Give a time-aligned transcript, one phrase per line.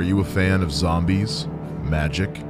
[0.00, 1.46] Are you a fan of zombies,
[1.82, 2.42] magic,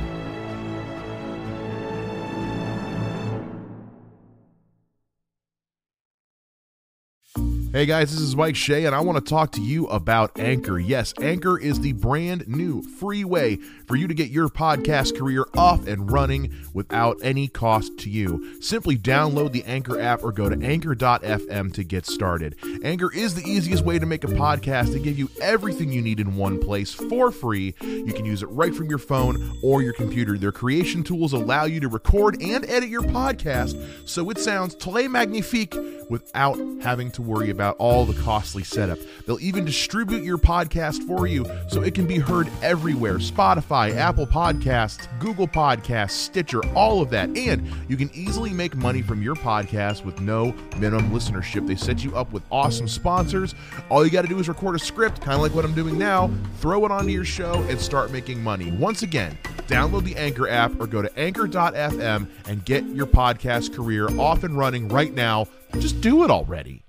[7.78, 10.80] Hey guys, this is Mike Shea, and I want to talk to you about Anchor.
[10.80, 15.44] Yes, Anchor is the brand new free way for you to get your podcast career
[15.56, 18.60] off and running without any cost to you.
[18.60, 22.56] Simply download the Anchor app or go to anchor.fm to get started.
[22.82, 26.18] Anchor is the easiest way to make a podcast to give you everything you need
[26.18, 27.76] in one place for free.
[27.80, 30.36] You can use it right from your phone or your computer.
[30.36, 35.08] Their creation tools allow you to record and edit your podcast so it sounds très
[35.08, 35.76] magnifique
[36.10, 38.98] without having to worry about all the costly setup.
[39.26, 44.26] They'll even distribute your podcast for you so it can be heard everywhere Spotify, Apple
[44.26, 47.36] Podcasts, Google Podcasts, Stitcher, all of that.
[47.36, 51.66] And you can easily make money from your podcast with no minimum listenership.
[51.66, 53.54] They set you up with awesome sponsors.
[53.90, 55.98] All you got to do is record a script, kind of like what I'm doing
[55.98, 56.30] now,
[56.60, 58.70] throw it onto your show, and start making money.
[58.72, 64.08] Once again, download the Anchor app or go to anchor.fm and get your podcast career
[64.18, 65.46] off and running right now.
[65.78, 66.87] Just do it already.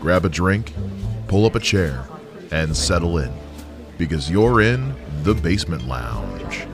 [0.00, 0.72] Grab a drink,
[1.28, 2.06] pull up a chair,
[2.50, 3.30] and settle in
[3.98, 6.66] because you're in the Basement Lounge.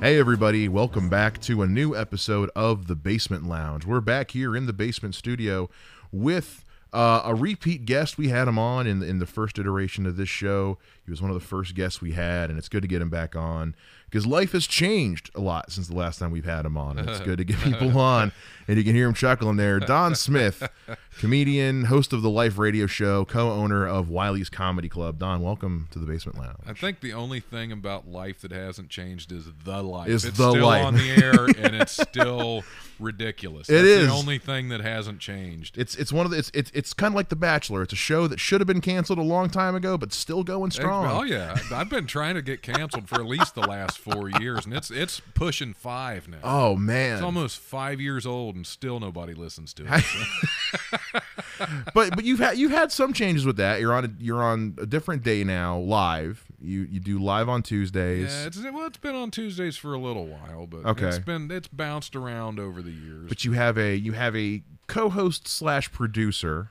[0.00, 3.84] Hey, everybody, welcome back to a new episode of the Basement Lounge.
[3.84, 5.68] We're back here in the basement studio
[6.12, 8.16] with uh, a repeat guest.
[8.16, 10.78] We had him on in, in the first iteration of this show.
[11.10, 13.10] He was one of the first guests we had, and it's good to get him
[13.10, 13.74] back on
[14.10, 16.98] because life has changed a lot since the last time we've had him on.
[16.98, 18.30] And it's good to get people on,
[18.68, 19.78] and you can hear him chuckling there.
[19.80, 20.68] Don Smith,
[21.18, 25.18] comedian, host of the Life Radio Show, co-owner of Wiley's Comedy Club.
[25.18, 26.58] Don, welcome to the Basement Lounge.
[26.66, 30.08] I think the only thing about life that hasn't changed is the life.
[30.08, 30.84] Is it's the still life.
[30.84, 32.64] on the air and it's still
[32.98, 33.68] ridiculous.
[33.68, 34.06] It That's is.
[34.08, 35.78] the only thing that hasn't changed.
[35.78, 37.82] It's it's one of the it's it's, it's kind of like The Bachelor.
[37.82, 40.70] It's a show that should have been canceled a long time ago, but still going
[40.70, 40.99] strong.
[41.08, 44.64] Oh yeah, I've been trying to get canceled for at least the last four years,
[44.64, 46.38] and it's it's pushing five now.
[46.42, 47.14] Oh man!
[47.14, 50.00] It's almost five years old, and still nobody listens to it.
[50.02, 51.18] so.
[51.94, 53.80] but but you've had you've had some changes with that.
[53.80, 56.44] You're on a, you're on a different day now, live.
[56.60, 58.30] You you do live on Tuesdays.
[58.32, 61.06] Yeah, it's well, it's been on Tuesdays for a little while, but Okay.
[61.08, 63.28] it's been it's bounced around over the years.
[63.28, 66.70] but you have a you have a co-host slash producer.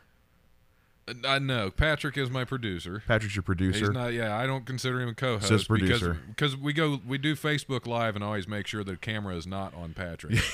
[1.26, 3.04] I know Patrick is my producer.
[3.08, 3.80] Patrick's your producer.
[3.80, 4.14] He's not.
[4.14, 6.18] Yeah, I don't consider him a co-host Says producer.
[6.28, 9.74] because we go we do Facebook Live and always make sure the camera is not
[9.74, 10.36] on Patrick.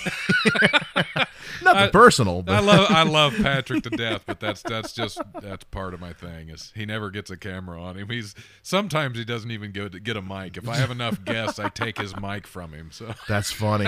[1.63, 5.19] Nothing I- personal, I but love I love Patrick to death, but that's that's just
[5.41, 8.09] that's part of my thing is he never gets a camera on him.
[8.09, 10.57] He's sometimes he doesn't even go to get a mic.
[10.57, 12.89] If I have enough guests, I take his mic from him.
[12.91, 13.87] So that's funny.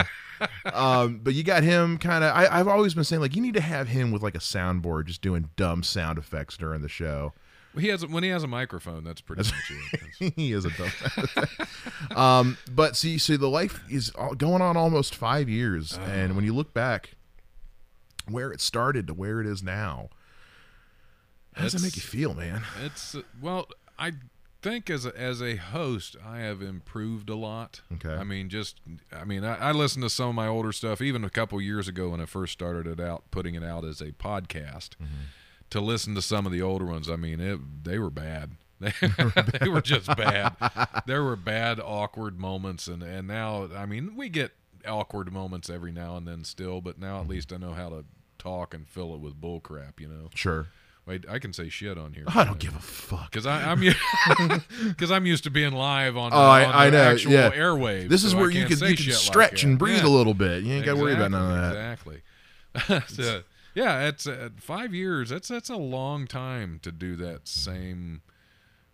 [0.73, 2.35] Um, but you got him kind of.
[2.35, 5.21] I've always been saying like you need to have him with like a soundboard, just
[5.21, 7.33] doing dumb sound effects during the show.
[7.77, 9.03] he has when he has a microphone.
[9.03, 9.71] That's pretty much
[10.19, 10.33] it.
[10.35, 12.17] He is a dumb.
[12.17, 16.53] um, but see, see, the life is going on almost five years, and when you
[16.53, 17.15] look back,
[18.27, 20.09] where it started to where it is now,
[21.53, 22.63] how does that make you feel, man?
[22.83, 24.11] It's uh, well, I
[24.67, 27.81] think as a, as a host, I have improved a lot.
[27.93, 28.13] Okay.
[28.13, 28.79] I mean, just
[29.11, 31.87] I mean, I, I listened to some of my older stuff, even a couple years
[31.87, 34.89] ago when I first started it out, putting it out as a podcast.
[34.95, 35.25] Mm-hmm.
[35.71, 38.51] To listen to some of the older ones, I mean, it they were bad.
[38.79, 40.55] they were just bad.
[41.05, 44.53] There were bad, awkward moments, and and now, I mean, we get
[44.87, 47.31] awkward moments every now and then still, but now at mm-hmm.
[47.31, 48.05] least I know how to
[48.37, 49.99] talk and fill it with bull crap.
[49.99, 50.29] You know.
[50.33, 50.67] Sure.
[51.07, 52.25] Wait, I can say shit on here.
[52.27, 53.31] I don't give a fuck.
[53.31, 57.03] because I'm because I'm used to being live on, Oh, I- on I the know,
[57.03, 57.51] actual yeah.
[57.51, 58.09] airwaves.
[58.09, 60.09] This is so where you can you can shit like stretch and breathe Yeah, a
[60.09, 60.63] little bit.
[60.63, 61.93] You ain't got to worry about none of that.
[61.93, 62.21] Exactly.
[63.23, 63.41] So,
[63.73, 65.29] yeah, it's uh, five years.
[65.29, 68.21] That's that's a long time to do that same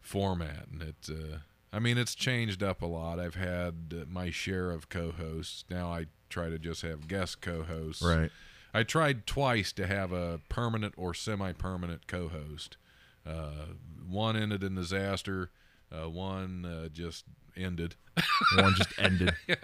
[0.01, 0.95] format, and it.
[1.10, 1.38] Uh,
[1.71, 3.19] I mean, it's changed up a lot.
[3.19, 5.65] I've had uh, my share of co-hosts.
[5.71, 8.04] Now I try to just have guest co-hosts.
[8.04, 8.30] Right.
[8.73, 12.77] I tried twice to have a permanent or semi-permanent co-host.
[13.25, 13.67] Uh,
[14.09, 15.49] one ended in disaster.
[15.91, 17.25] Uh, one uh, just
[17.55, 17.95] ended.
[18.57, 19.33] One just ended.
[19.47, 19.55] yeah.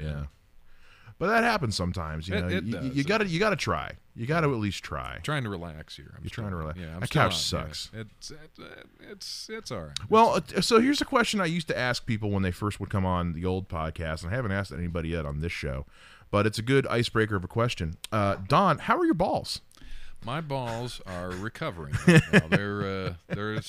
[0.00, 0.24] Yeah.
[1.18, 2.78] But that happens sometimes, you It- know.
[2.78, 3.92] it you, you gotta you gotta try.
[4.16, 5.18] You gotta at least try.
[5.22, 6.12] Trying to relax here.
[6.16, 6.78] I'm You're trying to relax.
[6.78, 7.38] Yeah, I'm That couch yeah.
[7.38, 7.90] sucks.
[7.92, 8.32] It's
[9.10, 9.98] it's it's all right.
[10.08, 12.90] Well, uh, so here's a question I used to ask people when they first would
[12.90, 15.86] come on the old podcast, and I haven't asked anybody yet on this show,
[16.30, 17.96] but it's a good icebreaker of a question.
[18.12, 19.60] Uh, Don, how are your balls?
[20.22, 21.94] My balls are recovering.
[22.06, 22.20] Right.
[22.50, 23.62] They're uh, they're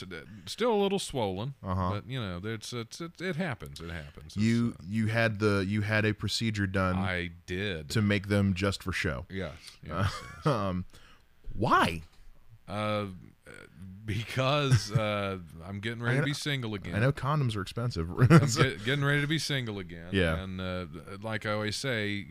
[0.46, 1.92] still a little swollen, Uh-huh.
[1.92, 3.80] but you know, it's, it's it, it happens.
[3.80, 4.36] It happens.
[4.36, 7.90] It's, You you had the you had a procedure done uh, I did.
[7.92, 9.26] to make them just for show.
[9.30, 9.54] yes.
[9.88, 10.12] yes,
[10.46, 10.46] yes.
[10.46, 10.84] Um,
[11.54, 12.02] why?
[12.68, 13.06] Uh,
[14.06, 16.96] because uh, I'm getting ready to be single again.
[16.96, 18.10] I know condoms are expensive.
[18.30, 20.08] Get, getting ready to be single again.
[20.12, 20.42] Yeah.
[20.42, 20.86] and uh,
[21.22, 22.26] like I always say,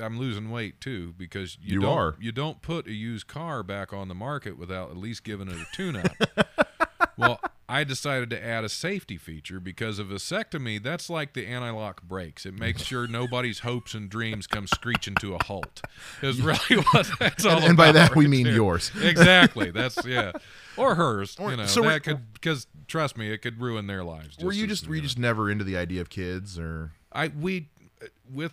[0.00, 2.16] I'm losing weight too because you, You don't, are.
[2.20, 5.56] You don't put a used car back on the market without at least giving it
[5.56, 6.56] a tune-up.
[7.18, 12.02] well, I decided to add a safety feature because a vasectomy that's like the anti-lock
[12.02, 12.46] brakes.
[12.46, 15.82] It makes sure nobody's hopes and dreams come screeching to a halt.
[16.22, 18.54] Is really what that's all and, and by that we mean there.
[18.54, 18.90] yours.
[19.02, 19.70] exactly.
[19.70, 20.32] That's yeah,
[20.78, 21.36] or hers.
[21.38, 24.38] Or- you know so that could because trust me, it could ruin their lives.
[24.38, 26.92] were you just were you just never into the idea of kids or?
[27.12, 27.68] I we
[28.32, 28.52] with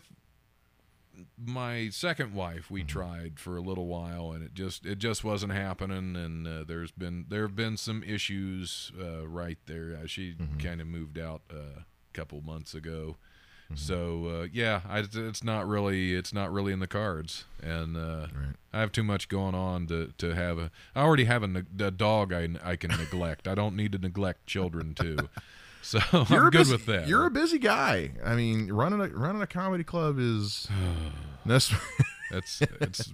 [1.37, 2.73] my second wife Mm-hmm.
[2.75, 6.63] we tried for a little while and it just it just wasn't happening and uh,
[6.65, 10.59] there's been there have been some issues uh, right there uh, she Mm-hmm.
[10.59, 13.17] kind of moved out uh, a couple months ago
[13.65, 13.75] Mm-hmm.
[13.77, 18.27] so uh, yeah I, it's not really it's not really in the cards and uh,
[18.31, 18.55] Right.
[18.71, 21.89] I have too much going on to, to have a I already have a, a
[21.89, 25.29] dog I, I can neglect I don't need to neglect children too
[25.85, 25.99] so
[26.29, 28.11] You're I'm good busy, with that You're a busy guy.
[28.23, 30.67] I mean, running a running a comedy club is
[31.45, 31.71] that's
[32.31, 33.11] that's it's a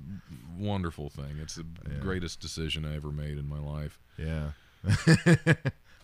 [0.57, 1.37] wonderful thing.
[1.41, 1.65] It's the
[1.99, 3.99] greatest decision I ever made in my life.
[4.17, 4.51] yeah.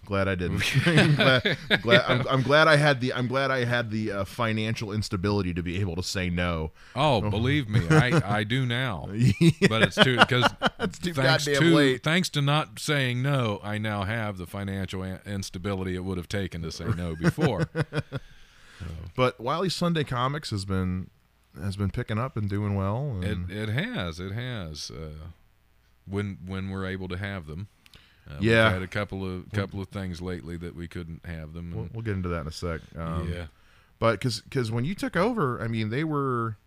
[0.07, 0.63] glad I didn't.
[0.87, 4.25] I'm glad, glad I'm, I'm glad I had the I'm glad I had the uh,
[4.25, 6.71] financial instability to be able to say no.
[6.95, 9.09] Oh, believe me, I, I do now.
[9.69, 10.45] But it's too because
[10.79, 12.03] thanks to late.
[12.03, 16.61] thanks to not saying no, I now have the financial instability it would have taken
[16.61, 17.67] to say no before.
[19.15, 21.09] But Wiley Sunday Comics has been
[21.59, 23.19] has been picking up and doing well.
[23.21, 25.27] it it has it has uh,
[26.05, 27.67] when when we're able to have them.
[28.29, 28.69] Uh, Yeah.
[28.71, 31.71] had a couple of couple of things lately that we couldn't have them.
[31.75, 32.81] we'll, we'll get into that in a sec.
[32.97, 33.45] Um, yeah.
[33.99, 36.57] But because because when you took over, I mean, they were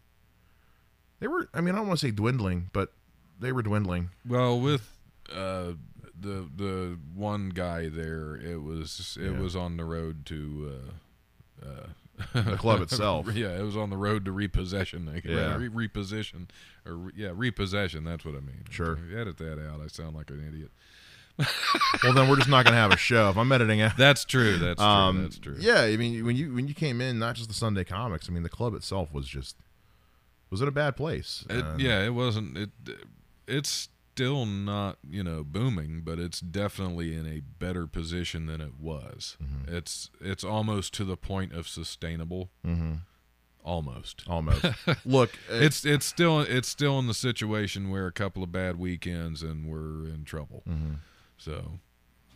[1.20, 1.48] they were.
[1.54, 2.92] I mean, I don't want to say dwindling, but
[3.38, 4.10] they were dwindling.
[4.26, 4.96] Well, with
[5.32, 5.72] uh,
[6.18, 9.38] the the one guy there, it was it Yeah.
[9.38, 10.80] was on the road to
[11.62, 13.32] uh, uh, The club itself.
[13.34, 15.06] yeah, it was on the road to repossession.
[15.24, 15.56] Yeah.
[15.56, 16.48] Re- reposition
[16.86, 18.04] or yeah, repossession.
[18.04, 18.64] That's what I mean.
[18.70, 18.98] Sure.
[19.14, 19.80] edit that out.
[19.82, 20.70] I sound like an idiot.
[21.38, 23.96] Well, then we're just not going to have a show if I'm editing out.
[23.96, 24.56] That's true.
[24.58, 24.86] That's true.
[24.86, 25.56] Um, That's true.
[25.58, 28.28] Yeah, I mean, when you when you came in, not just the Sunday comics.
[28.28, 29.56] I mean, the club itself was just
[30.50, 31.44] was in a bad place.
[31.48, 32.56] It, yeah, it wasn't.
[32.58, 32.70] It
[33.48, 38.74] it's still not you know booming, but it's definitely in a better position than it
[38.78, 39.36] was.
[39.42, 39.74] Mm-hmm.
[39.74, 42.50] It's it's almost to the point of sustainable.
[42.66, 43.00] Mhm.
[43.62, 44.24] Almost.
[44.26, 44.64] almost.
[45.04, 48.78] Look, it- It's it's still it's still in the situation where a couple of bad
[48.78, 50.62] weekends and we're in trouble.
[50.68, 50.96] Mhm.
[51.40, 51.80] So,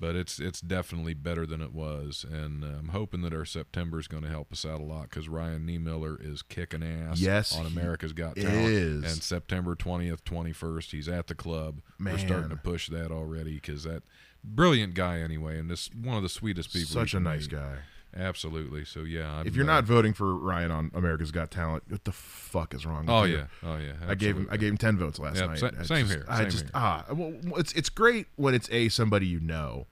[0.00, 3.98] but it's it's definitely better than it was, and uh, I'm hoping that our September
[3.98, 7.20] is going to help us out a lot because Ryan Niemiller is kicking ass.
[7.20, 9.04] Yes, on America's Got Talent, is.
[9.04, 11.80] And September 20th, 21st, he's at the club.
[12.00, 14.02] We're starting to push that already because that
[14.42, 16.88] brilliant guy anyway, and this one of the sweetest people.
[16.88, 17.52] such a nice meet.
[17.52, 17.76] guy.
[18.16, 18.84] Absolutely.
[18.84, 22.04] So yeah, I'm, If you're uh, not voting for Ryan on America's Got Talent, what
[22.04, 23.06] the fuck is wrong?
[23.06, 23.36] with oh you?
[23.38, 23.92] yeah, oh yeah.
[24.06, 25.58] I gave him I gave him ten votes last night.
[25.58, 26.70] sa- I same just- here, I same just here.
[26.74, 29.86] ah, well, it's it's great when it's a somebody you know,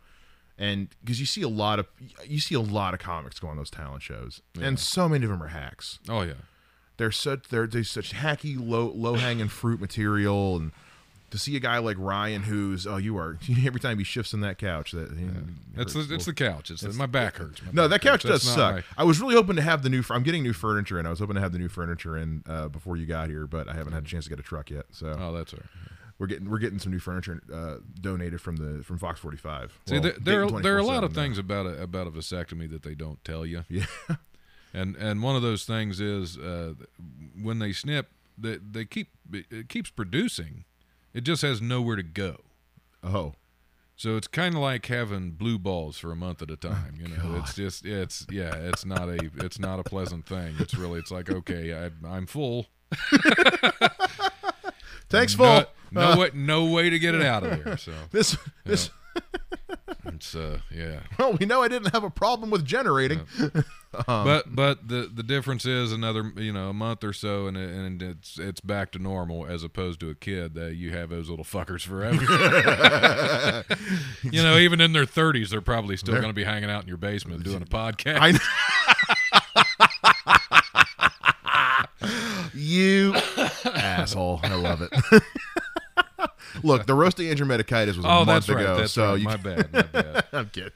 [0.59, 1.87] and because you see a lot of
[2.27, 5.31] you see a lot of comics go on those talent shows, and so many of
[5.31, 5.99] them are hacks.
[6.09, 6.35] Oh yeah.
[6.99, 10.73] They're such they're they such hacky low low hanging fruit material, and
[11.33, 14.41] to see a guy like Ryan who's oh you are every time he shifts in
[14.43, 15.11] that couch that
[15.77, 16.71] It's the, it's the couch.
[16.71, 17.61] It's, the, my back hurts.
[17.63, 18.45] My no, back that couch hurts.
[18.45, 18.75] does That's suck.
[18.77, 20.05] my- I was really hoping to have the new.
[20.11, 22.69] I'm getting new furniture, and I was hoping to have the new furniture in uh,
[22.69, 24.87] before you got here, but I haven't had a chance to get a truck yet.
[24.93, 25.91] So oh, that's all right.
[26.19, 29.79] we're getting we're getting some new furniture uh, donated from the from Fox 45.
[29.87, 31.23] See, Well, there, there, are, there are a lot 24/7 of now.
[31.23, 33.65] things about a about a vasectomy that they don't tell you.
[33.71, 33.87] Yeah,
[34.75, 36.75] and and one of those things is uh,
[37.41, 40.65] when they snip, they they keep it keeps producing.
[41.15, 42.37] It just has nowhere to go.
[43.03, 43.35] oh,
[43.97, 46.95] So it's kind of like having blue balls for a month at a time.
[46.99, 50.55] You know, it's just it's yeah, it's not a it's not a pleasant thing.
[50.59, 52.67] It's really it's like okay, I, I'm full.
[55.09, 55.65] Thanks, no, full.
[55.91, 57.77] no Uh, way, no way to get it out of there.
[57.77, 58.91] So This this.
[60.07, 61.01] It's uh, yeah.
[61.19, 63.23] Well, we know I didn't have a problem with generating.
[64.09, 67.59] Um, but but the the difference is another you know a month or so and
[67.59, 71.11] it, and it's it's back to normal as opposed to a kid that you have
[71.11, 72.23] those little fuckers forever.
[74.23, 76.89] you know, even in their thirties, they're probably still going to be hanging out in
[76.89, 78.17] your basement doing a podcast.
[78.19, 78.33] I
[82.55, 83.13] you
[83.67, 84.41] asshole.
[84.43, 84.91] I love it.
[86.63, 88.63] Look, the roasting Andrew Medicatis was a oh, month that's right.
[88.63, 89.21] ago, so right.
[89.21, 89.73] you My bad.
[89.73, 90.25] My bad.
[90.33, 90.73] I'm kidding.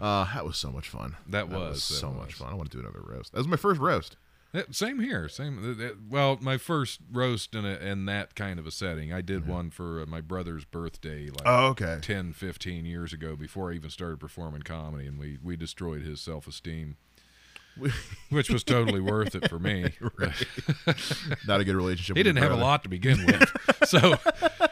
[0.00, 1.16] Uh, that was so much fun.
[1.28, 2.34] That was, that so much was.
[2.36, 2.52] fun.
[2.52, 3.32] I want to do another roast.
[3.32, 4.16] That was my first roast.
[4.52, 5.28] Yeah, same here.
[5.28, 5.58] Same.
[5.78, 9.20] uh, uh, Well, my first roast in a, in that kind of a setting, I
[9.20, 11.98] did one for uh, my brother's birthday, like Oh, okay.
[12.00, 16.20] 10, 15 years ago, before I even started performing comedy, and we we destroyed his
[16.20, 16.96] self esteem,
[18.30, 19.92] which was totally worth it for me.
[21.46, 22.16] Not a good relationship.
[22.16, 23.50] He didn't have a lot to begin with,
[23.84, 24.16] so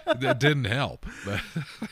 [0.07, 1.07] that didn't help.
[1.25, 1.41] But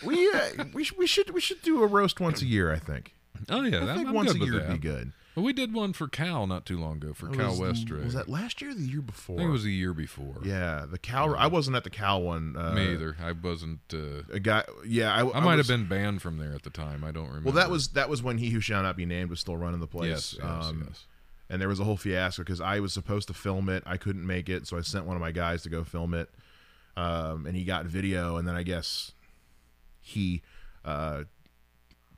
[0.02, 2.72] We uh, we, sh- we should we should do a roast once a year.
[2.72, 3.14] I think.
[3.50, 5.12] oh yeah, I think I'm once a year would be good.
[5.34, 8.04] Well, we did one for Cal not too long ago for Cal was, Westra.
[8.04, 9.36] Was that last year or the year before?
[9.36, 10.34] I think it was the year before.
[10.44, 11.34] Yeah, the Cal.
[11.36, 12.54] I wasn't at the Cal one.
[12.56, 13.16] Uh, Me either.
[13.22, 13.80] I wasn't.
[13.92, 14.64] Uh, A guy.
[14.86, 17.02] Yeah, I, I might was- have been banned from there at the time.
[17.02, 17.46] I don't remember.
[17.46, 19.80] Well, that was that was when he who shall not be named was still running
[19.80, 20.08] the place.
[20.10, 21.06] yes, yes, um, yes.
[21.48, 23.82] And there was a whole fiasco because I was supposed to film it.
[23.86, 26.28] I couldn't make it, so I sent one of my guys to go film it.
[26.96, 29.12] Um, and he got video, and then I guess
[30.00, 30.42] he
[30.84, 31.24] uh,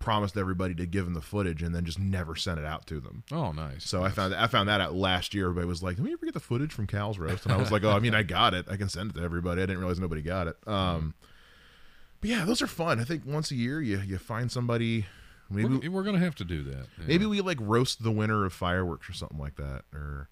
[0.05, 3.01] promised everybody to give him the footage, and then just never sent it out to
[3.01, 3.25] them.
[3.33, 3.89] Oh, nice.
[3.89, 5.47] So I found I found that out last year.
[5.47, 7.73] Everybody was like, "Did we ever get the footage from Cal's roast?" And I was
[7.73, 8.67] like, "Oh, I mean, I got it.
[8.69, 9.63] I can send it to everybody.
[9.63, 11.15] I didn't realize nobody got it." Um,
[12.21, 13.01] but yeah, those are fun.
[13.01, 15.07] I think once a year you you find somebody.
[15.51, 16.87] Maybe we're, we're gonna have to do that.
[16.99, 17.05] Yeah.
[17.07, 20.29] maybe we like roast the winner of fireworks or something like that, or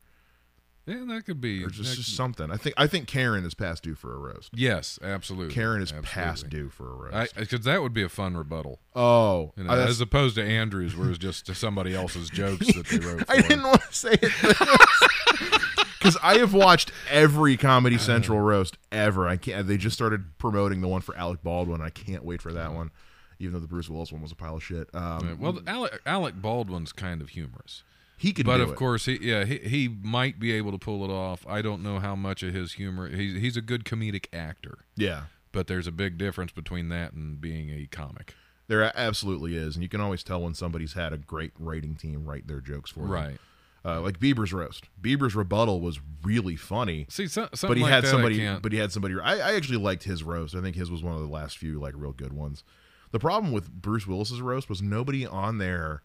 [0.87, 1.65] Yeah, that could be.
[1.65, 2.51] or just, just something.
[2.51, 4.51] I think I think Karen is past due for a roast.
[4.55, 5.55] yes, absolutely.
[5.55, 6.09] Karen is absolutely.
[6.09, 7.37] past due for a roast.
[7.37, 11.09] Because that would be a fun rebuttal, oh, you know, as opposed to Andrews, where
[11.09, 13.27] it's just somebody else's jokes that they wrote.
[13.27, 14.33] For I didn't want to say it
[15.99, 19.29] because I have watched every Comedy Central roast ever.
[19.29, 19.69] I can't.
[19.69, 21.81] They just started promoting the one for Alec Baldwin.
[21.81, 22.91] I can't wait for that one,
[23.39, 24.93] even though the Bruce Willis one was a pile of shit.
[24.95, 27.85] Um, well, Alec, Alec Baldwin's kind of humorous,
[28.23, 28.77] he could, but of it.
[28.77, 31.45] course, he yeah he, he might be able to pull it off.
[31.49, 33.09] I don't know how much of his humor.
[33.09, 37.41] He's he's a good comedic actor, yeah, but there's a big difference between that and
[37.41, 38.35] being a comic.
[38.69, 42.25] there absolutely is, and you can always tell when somebody's had a great writing team
[42.25, 43.11] write their jokes for them.
[43.11, 43.39] Right.
[43.85, 44.85] Uh, like Bieber's roast.
[45.01, 47.07] Bieber's rebuttal was really funny.
[47.09, 49.79] See, so, but he like had somebody can't- but he had somebody I, I actually
[49.79, 52.33] liked his roast i think his was one of the last few like real good
[52.33, 52.63] ones
[53.11, 56.05] the problem with bruce willis's roast was nobody on there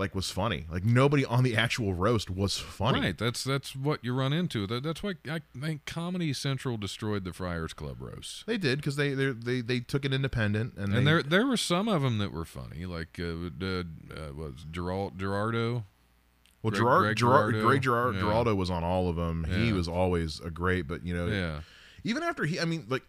[0.00, 3.16] like was funny like nobody on the actual roast was funny Right.
[3.18, 4.66] That's that's what you run into.
[4.66, 8.46] That, that's why I think Comedy Central destroyed the Friars Club roast.
[8.46, 11.46] they did because they, they they they took it independent and, And they, there there
[11.46, 13.24] were some of them that were funny, like uh,
[13.64, 13.66] uh,
[14.16, 15.84] uh, was Gerald Gerardo.
[16.62, 17.66] well Greg- gerard Greg gerard Giraldo.
[17.68, 18.22] greg gerard Yeah.
[18.22, 21.60] geraldo was on all of them he was always a great but you know Yeah.
[22.04, 23.02] even after he i mean like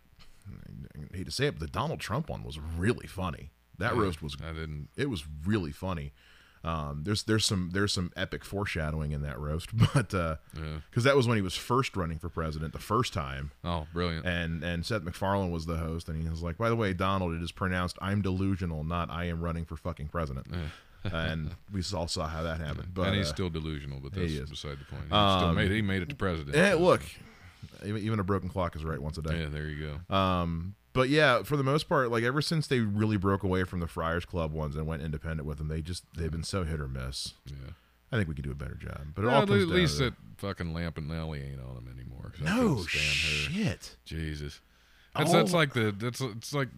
[1.14, 4.02] i hate to say it but the donald trump one was really funny that Yeah,
[4.02, 4.90] roast was I didn't.
[4.96, 6.14] it was really funny.
[6.64, 10.80] Um, there's there's some there's some epic foreshadowing in that roast, but because Yeah.
[11.04, 14.26] that was when he was first running for president the first time, Oh, brilliant.
[14.28, 17.34] and and Seth MacFarlane was the host, and he was like, by the way, Donald,
[17.34, 20.46] it is pronounced I'm delusional, not I am running for fucking president,
[21.04, 22.94] and we all saw how that happened.
[22.94, 24.50] But and he's uh, still delusional, but that's is.
[24.52, 25.06] beside the point.
[25.08, 26.56] He, Um, still made, he made it to president.
[26.56, 27.02] eh, look,
[27.84, 29.40] even even a broken clock is right once a day.
[29.42, 30.16] Yeah, there you go.
[30.16, 33.80] Um, but yeah, for the most part, like ever since they really broke away from
[33.80, 36.80] the Friars Club ones and went independent with them, they just they've been so hit
[36.80, 37.34] or miss.
[37.46, 37.72] Yeah.
[38.12, 40.14] I think we could do a better job, but it Well, all at least that
[40.38, 42.34] fucking Lampanelli ain't on them anymore.
[42.42, 43.96] No shit.
[44.04, 44.60] Jesus.
[45.16, 46.70] That's that's like the that's it's like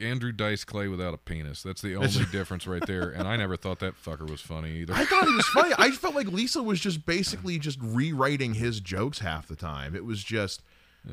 [0.00, 1.62] Andrew Dice Clay without a penis.
[1.62, 3.10] That's the only difference right there.
[3.10, 4.94] And I never thought that fucker was funny either.
[4.94, 5.74] I thought he was funny.
[5.78, 9.94] I felt like Lisa was just basically just rewriting his jokes half the time.
[9.96, 10.62] It was just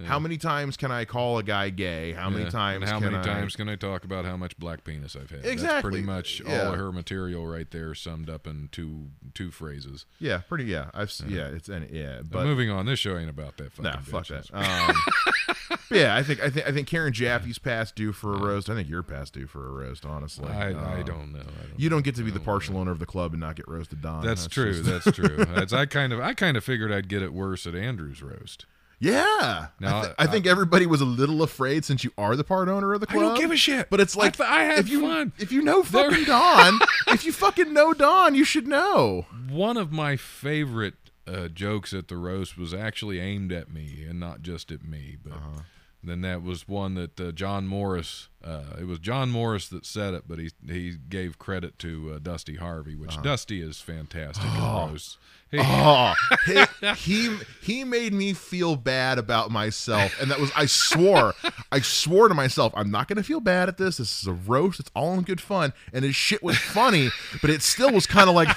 [0.04, 2.12] how many times can I call a guy gay?
[2.14, 2.50] How many Yeah.
[2.50, 2.82] times?
[2.84, 5.30] And how can many I- times can I talk about how much black penis I've
[5.30, 5.40] had?
[5.44, 5.90] That's Exactly.
[5.92, 6.62] pretty much Yeah.
[6.68, 10.06] all of her material right there, summed up in two two phrases.
[10.20, 10.66] Yeah, pretty.
[10.66, 11.48] Yeah, I've s yeah.
[11.48, 13.72] It's and yeah, But but moving on, this show ain't about that.
[13.74, 14.50] Fucking nah, fuck that.
[14.54, 18.70] Um, yeah, I think I think I think Karen Jaffe's past due for a roast.
[18.70, 20.06] I think you're past due for a roast.
[20.06, 21.40] Honestly, I, I Um, don't know.
[21.40, 23.56] I don't You don't get to be the partial owner of the club and not
[23.56, 24.24] get roasted, Don.
[24.25, 24.74] That's, true.
[24.74, 25.46] just- That's true.
[25.56, 28.66] That's, I kind of I kind of figured I'd get it worse at Andrew's roast.
[29.00, 29.68] Yeah.
[29.80, 32.68] Now, I, thi- I think everybody was a little afraid since you are the part
[32.70, 33.24] owner of the club.
[33.24, 33.90] I don't give a shit.
[33.90, 35.34] But it's I like th- I had if you fun.
[35.38, 39.25] if you know fucking Don, if you fucking know Don, you should know.
[39.50, 40.96] One of my favorite
[41.28, 45.18] uh, jokes at the roast was actually aimed at me and not just at me.
[45.24, 45.62] But Uh-huh.
[46.04, 48.30] then that was one that uh, John Morris.
[48.46, 52.20] Uh, it was John Morris that said it, but he he gave credit to uh,
[52.20, 55.18] Dusty Harvey, which Dusty is fantastic at roasts.
[55.50, 56.14] He, Oh,
[56.46, 56.64] he,
[56.96, 61.34] he he made me feel bad about myself, and that was I swore,
[61.72, 63.98] I swore to myself, I'm not going to feel bad at this.
[63.98, 64.80] This is a roast.
[64.80, 67.10] It's all in good fun, and his shit was funny,
[67.42, 68.50] but it still was kind of like,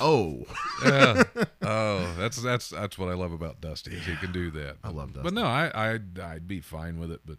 [0.00, 0.44] oh.
[1.62, 3.92] Oh, that's that's that's what I love about Dusty.
[3.94, 4.76] Is he can do that.
[4.84, 7.20] I love Dusty, But no, I I'd, I'd be fine with it.
[7.24, 7.38] But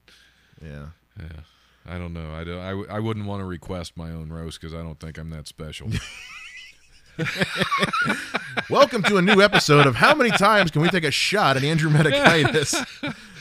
[0.63, 0.87] yeah.
[1.19, 1.41] yeah,
[1.87, 2.33] I don't know.
[2.33, 4.99] I don't, I, w- I wouldn't want to request my own roast because I don't
[4.99, 5.89] think I'm that special.
[8.69, 11.63] Welcome to a new episode of How Many Times Can We Take a Shot at
[11.63, 12.75] Andrew Medicatis?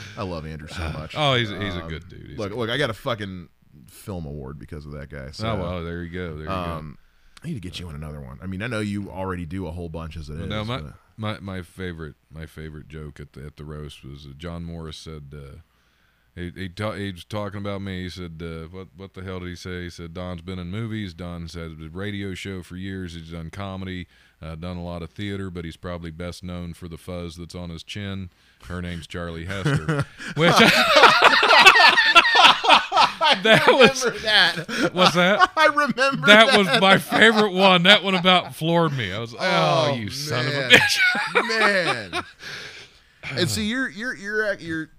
[0.17, 1.15] I love Andrew so much.
[1.17, 2.26] oh, he's he's a good dude.
[2.31, 3.49] He's look, a- look, I got a fucking
[3.88, 5.31] film award because of that guy.
[5.33, 6.37] So, oh well, there you go.
[6.37, 6.97] There you um,
[7.45, 8.38] I need to get you on another one.
[8.43, 10.45] I mean, I know you already do a whole bunch as it go.
[10.45, 10.49] is.
[10.49, 14.25] No, my, but- my my favorite my favorite joke at the at the roast was
[14.26, 15.35] uh, John Morris said.
[15.37, 15.57] Uh,
[16.37, 18.02] he he, ta- he was talking about me.
[18.05, 20.71] He said, uh, "What what the hell did he say?" He said, "Don's been in
[20.71, 21.12] movies.
[21.14, 23.14] Don's had a radio show for years.
[23.14, 24.07] He's done comedy,
[24.43, 27.55] uh, done a lot of theater, but he's probably best known for the fuzz that's
[27.55, 28.31] on his chin.
[28.69, 30.05] Her name's Charlie Hester."
[30.37, 30.52] Which
[33.43, 34.90] that was remember that.
[34.93, 35.50] what's that?
[35.57, 36.59] I remember That that.
[36.59, 37.85] was my favorite one.
[37.85, 39.12] That one about floored me.
[39.12, 40.99] I was, oh, Oh, you son of a bitch.
[41.49, 42.25] man.
[43.33, 44.90] And see, you're you're you're your your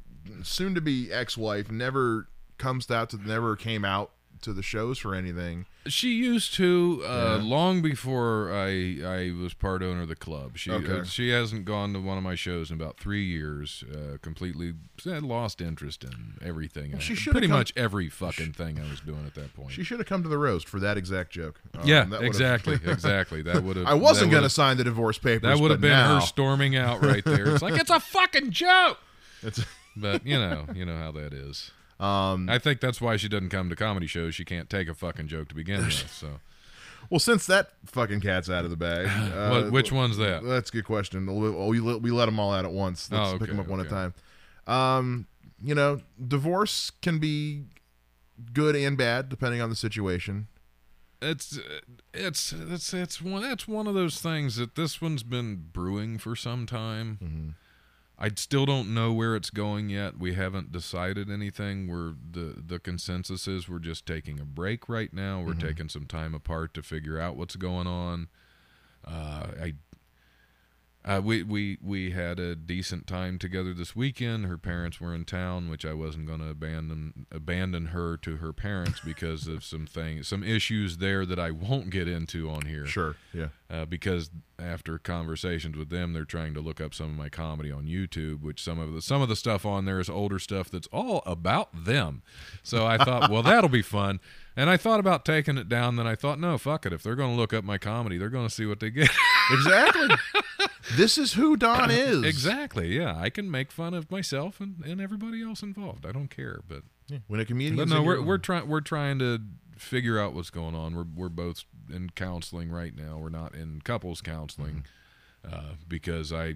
[0.44, 5.00] soon to be ex wife never comes out to never came out to the shows
[5.00, 5.66] for anything.
[5.88, 7.44] She used to uh, Yeah.
[7.44, 10.58] long before I I was part owner of the club.
[10.58, 11.00] She Okay.
[11.00, 13.84] uh, she hasn't gone to one of my shows in about three years.
[13.92, 14.74] Uh, completely
[15.06, 16.94] had lost interest in everything.
[16.94, 19.72] I- she should've pretty come- much every fucking thing I was doing at that point.
[19.72, 21.60] She should have come to the roast for that exact joke.
[21.76, 23.42] Um, yeah, exactly, exactly.
[23.42, 23.88] That would have.
[23.88, 25.44] I wasn't going to sign the divorce papers.
[25.50, 27.54] That would have been now, her storming out right there.
[27.56, 29.00] It's like it's a fucking joke.
[29.42, 29.64] It's,
[30.00, 31.72] But you know, you know how that is.
[32.00, 34.36] um, I think that's why she doesn't come to comedy shows.
[34.36, 35.94] She can't take a fucking joke to begin with.
[36.14, 36.40] So,
[37.10, 40.44] well, since that fucking cat's out of the bag, uh, what, which one's that?
[40.44, 41.26] That's a good question.
[41.26, 43.10] We, we let- them all out at once.
[43.12, 44.14] Let's Oh, pick them okay, up one at a time.
[44.68, 45.28] Um,
[45.64, 47.64] you know, divorce can be
[48.54, 50.48] good and bad depending on the situation.
[51.22, 51.60] It's
[52.14, 56.36] it's it's it's one that's one of those things that this one's been brewing for
[56.36, 57.18] some time.
[57.24, 57.50] Mm-hmm.
[58.20, 60.18] I still don't know where it's going yet.
[60.18, 61.88] We haven't decided anything.
[61.88, 65.40] We're the the consensus is we're just taking a break right now.
[65.42, 65.68] We're Mm-hmm.
[65.68, 68.28] taking some time apart to figure out what's going on.
[69.06, 69.74] Uh, I
[71.08, 74.46] uh, we we we had a decent time together this weekend.
[74.46, 78.52] Her parents were in town, which I wasn't going to abandon abandon her to her
[78.52, 82.86] parents because of some things, some issues there that I won't get into on here.
[82.86, 83.16] Sure.
[83.34, 83.48] Yeah.
[83.70, 87.72] Uh, because after conversations with them, they're trying to look up some of my comedy
[87.72, 90.70] on YouTube, which some of the some of the stuff on there is older stuff
[90.70, 92.22] that's all about them.
[92.64, 94.20] So I thought, well, that'll be fun.
[94.58, 95.96] And I thought about taking it down.
[95.96, 96.92] Then I thought, no, fuck it.
[96.92, 99.10] If they're going to look up my comedy, they're going to see what they get.
[99.52, 100.10] Exactly.
[100.96, 102.24] this is who Don is.
[102.24, 102.98] exactly.
[102.98, 106.06] Yeah, I can make fun of myself and, and everybody else involved.
[106.06, 106.62] I don't care.
[106.68, 107.20] But Yeah.
[107.28, 107.76] When a comedian.
[107.78, 109.40] but no, we're we're trying we're trying to
[109.78, 110.96] figure out what's going on.
[110.96, 113.18] We're we're both in counseling right now.
[113.18, 114.86] We're not in couples counseling
[115.50, 116.56] uh, because I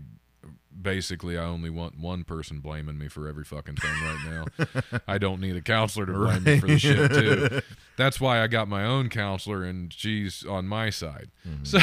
[0.80, 5.02] basically I only want one person blaming me for every fucking thing right now.
[5.08, 7.62] I don't need a counselor to blame me for the shit too.
[7.98, 11.30] That's why I got my own counselor and she's on my side.
[11.48, 11.66] Mm-hmm.
[11.66, 11.80] So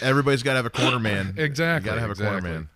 [0.06, 1.34] Everybody's got to have a corner man.
[1.36, 2.68] Exactly, got to have a corner man.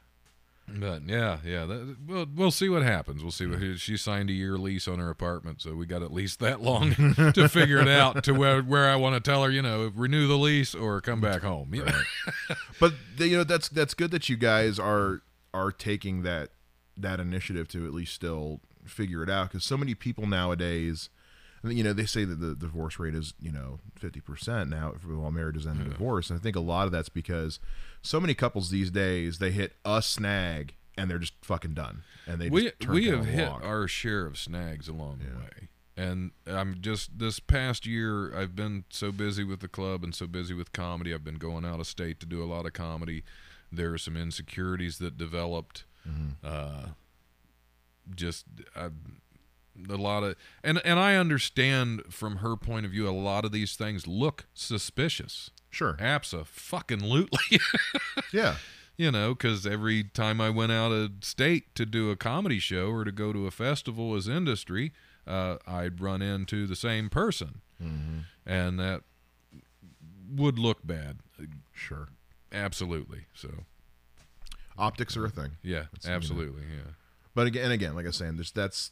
[0.79, 3.23] But yeah, yeah, that, we'll we'll see what happens.
[3.23, 6.13] We'll see what she signed a year lease on her apartment, so we got at
[6.13, 6.95] least that long
[7.35, 10.27] to figure it out to where where I want to tell her, you know, renew
[10.27, 11.75] the lease or come back home.
[11.75, 12.01] You know?
[12.79, 16.51] But you know that's that's good that you guys are are taking that
[16.97, 21.11] that initiative to at least still figure it out because so many people nowadays
[21.65, 25.31] I you know they say that the divorce rate is you know 50% now while
[25.31, 27.59] marriages end in divorce and I think a lot of that's because
[28.03, 32.41] so many couples these days they hit a snag and they're just fucking done and
[32.41, 33.65] they we just turn we have hit log.
[33.65, 35.31] our share of snags along Yeah.
[35.35, 40.03] the way, and I'm just this past year I've been so busy with the club
[40.03, 41.13] and so busy with comedy.
[41.13, 43.23] I've been going out of state to do a lot of comedy.
[43.71, 45.85] There are some insecurities that developed.
[46.43, 46.87] Uh,
[48.17, 48.89] just uh,
[49.89, 53.53] a lot of and and I understand from her point of view a lot of
[53.53, 55.51] these things look suspicious.
[55.71, 57.61] sure Absa fucking lootly.
[58.33, 58.57] yeah
[58.97, 62.91] you know, because every time I went out of state to do a comedy show
[62.91, 64.93] or to go to a festival as industry,
[65.27, 68.19] uh, I'd run into the same person, Mm-hmm.
[68.45, 69.01] and that
[70.31, 71.21] would look bad.
[71.73, 72.09] sure
[72.53, 73.21] absolutely.
[73.33, 73.65] So
[74.77, 75.53] Optics are a thing.
[75.63, 76.17] yeah, That's, you know.
[76.17, 76.63] absolutely.
[76.63, 76.93] Yeah,
[77.35, 78.91] But again, and again, like I was saying, there's that's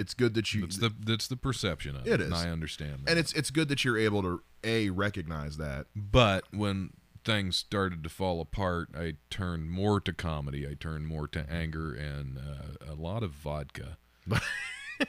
[0.00, 2.26] it's good that you that's the that's the perception of It it, is.
[2.26, 3.10] and I understand that.
[3.10, 5.86] and it's it's good that you're able to a recognize that.
[5.94, 6.90] But when
[7.24, 10.66] things started to fall apart, I turned more to comedy.
[10.66, 13.98] I turned more to anger and uh, a lot of vodka.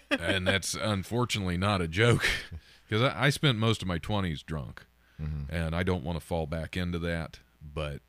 [0.10, 2.26] and that's unfortunately not a joke
[2.90, 4.86] because I, I spent most of my 20s drunk.
[5.22, 5.54] Mm-hmm.
[5.56, 7.40] And I don't want to fall back into that.
[7.62, 8.02] But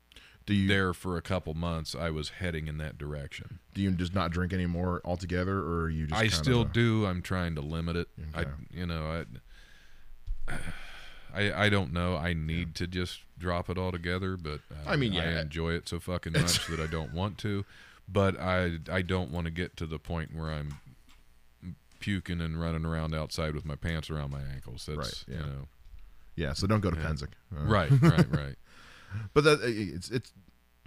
[0.45, 3.59] Do you there for a couple months, I was heading in that direction.
[3.73, 7.05] do you just not drink anymore altogether, or are you just I still do.
[7.05, 8.09] I'm trying to limit it.
[8.35, 9.25] I, you know,
[10.49, 10.53] I,
[11.33, 12.17] I, I don't know.
[12.17, 15.87] I need to just drop it all together, but uh, I mean, I enjoy it
[15.87, 17.65] so fucking much that I don't want to.
[18.07, 20.75] But I, I don't want to get to the point where I'm
[21.99, 24.85] puking and running around outside with my pants around my ankles.
[24.85, 25.45] That's Right, yeah.
[25.45, 25.67] you know,
[26.35, 26.53] yeah.
[26.53, 27.07] So don't go to Yeah.
[27.07, 27.29] Penzic.
[27.55, 28.55] Uh, right, right, right.
[29.33, 30.33] But that it's it's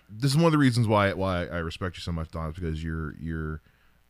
[0.08, 2.54] this is one of the reasons why why I respect you so much, Don, is
[2.54, 3.60] because you're you're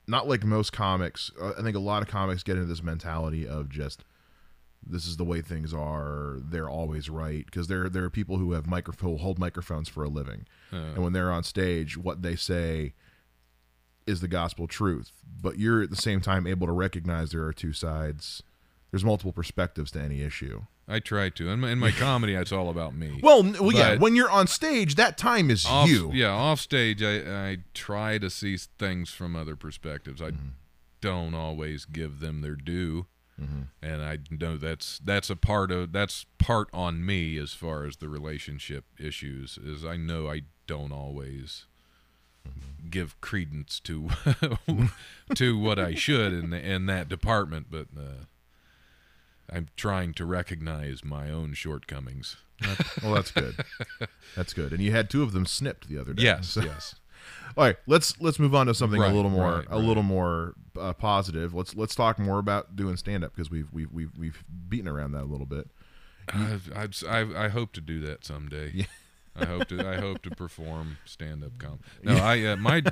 [0.06, 1.30] not like most comics.
[1.40, 4.04] Uh, I think a lot of comics get into this mentality of just
[4.88, 6.36] this is the way things are.
[6.40, 10.08] They're always right because there there are people who have microphone hold microphones for a
[10.08, 12.94] living, Uh, and when they're on stage, what they say
[14.06, 15.10] is the gospel truth.
[15.42, 18.42] But you're at the same time able to recognize there are two sides.
[18.92, 20.62] There's multiple perspectives to any issue.
[20.88, 21.48] I try to.
[21.50, 23.18] In my, in my comedy, it's all about me.
[23.22, 23.96] Well, well, yeah.
[23.96, 26.10] When you're on stage, that time is off, you.
[26.12, 30.22] Yeah, off stage, I, I try to see things from other perspectives.
[30.22, 30.48] I Mm-hmm.
[31.00, 33.06] don't always give them their due,
[33.40, 33.62] Mm-hmm.
[33.82, 37.96] and I know that's that's a part of that's part on me as far as
[37.98, 39.58] the relationship issues.
[39.62, 41.66] Is I know I don't always
[42.48, 42.88] Mm-hmm.
[42.90, 44.08] give credence to
[45.34, 47.88] to what I should in in that department, but.
[47.96, 48.24] Uh,
[49.52, 52.36] I'm trying to recognize my own shortcomings.
[53.02, 53.56] Well, that's good.
[54.36, 54.72] that's good.
[54.72, 56.22] And you had two of them snipped the other day.
[56.24, 56.96] Yes, So- yes.
[57.56, 59.84] All right, let's let's move on to something a little more right, a right.
[59.84, 61.54] little more uh, positive.
[61.54, 65.12] Let's let's talk more about doing stand up because we've we've we've we've beaten around
[65.12, 65.68] that a little bit.
[66.28, 68.70] I've, I've, I I hope to do that someday.
[68.74, 68.84] Yeah.
[69.34, 71.82] I hope to I hope to perform stand up comedy.
[72.04, 72.82] No, I uh, my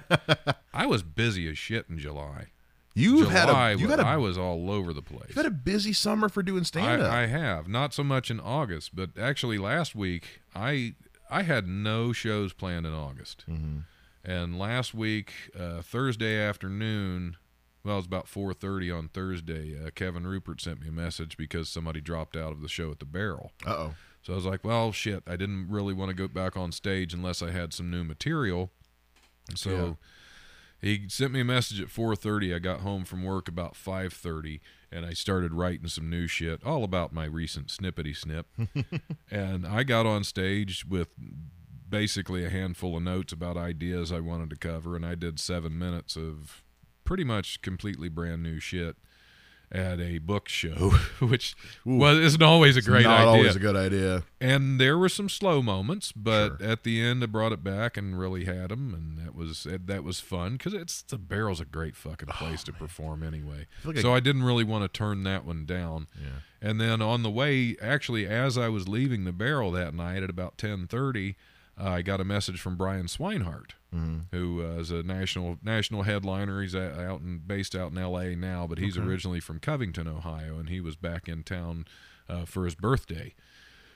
[0.72, 2.46] I was busy as shit in July.
[2.94, 3.54] You've had a
[3.90, 5.26] had a I was all over the place.
[5.28, 7.10] you've had a busy summer for doing stand up.
[7.12, 10.94] I, I have not so much in August, but actually last week I
[11.30, 13.78] I had no shows planned in August, Mm-hmm.
[14.24, 17.36] and last week uh, Thursday afternoon,
[17.82, 19.74] well, it was about four thirty on Thursday.
[19.76, 22.98] Uh, Kevin Rupert sent me a message because somebody dropped out of the show at
[23.00, 23.52] the Barrel.
[23.66, 23.94] Oh.
[24.22, 27.12] So I was like, well, shit, I didn't really want to go back on stage
[27.12, 28.70] unless I had some new material.
[29.54, 29.98] So
[30.84, 32.54] he sent me a message at 4:30.
[32.54, 34.60] I got home from work about 5:30
[34.92, 38.46] and I started writing some new shit all about my recent snippety snip.
[39.30, 41.08] and I got on stage with
[41.88, 45.76] basically a handful of notes about ideas I wanted to cover and I did 7
[45.76, 46.62] minutes of
[47.04, 48.96] pretty much completely brand new shit
[49.74, 53.28] at a book show, which was isn't always a great Not idea.
[53.28, 54.22] always a good idea.
[54.40, 56.70] And there were some slow moments, but Sure.
[56.70, 59.78] at the end, I brought it back and really had them, and that was eh,
[59.84, 63.66] that was fun because it's the barrel's a great fucking oh, place to perform anyway.
[63.80, 66.06] Oh, feel like so I didn't really want to turn that one down.
[66.22, 66.28] Yeah.
[66.70, 70.30] And then on the way, actually, as I was leaving the barrel that night at
[70.30, 71.34] about ten thirty,
[71.80, 74.36] uh, I got a message from Brian Swinehart, Mm-hmm.
[74.36, 76.60] who uh, is a national national headliner.
[76.62, 78.34] He's out and based out in L.A.
[78.34, 79.06] now, but he's Okay.
[79.06, 81.84] originally from Covington, Ohio, and he was back in town
[82.28, 83.34] uh, for his birthday.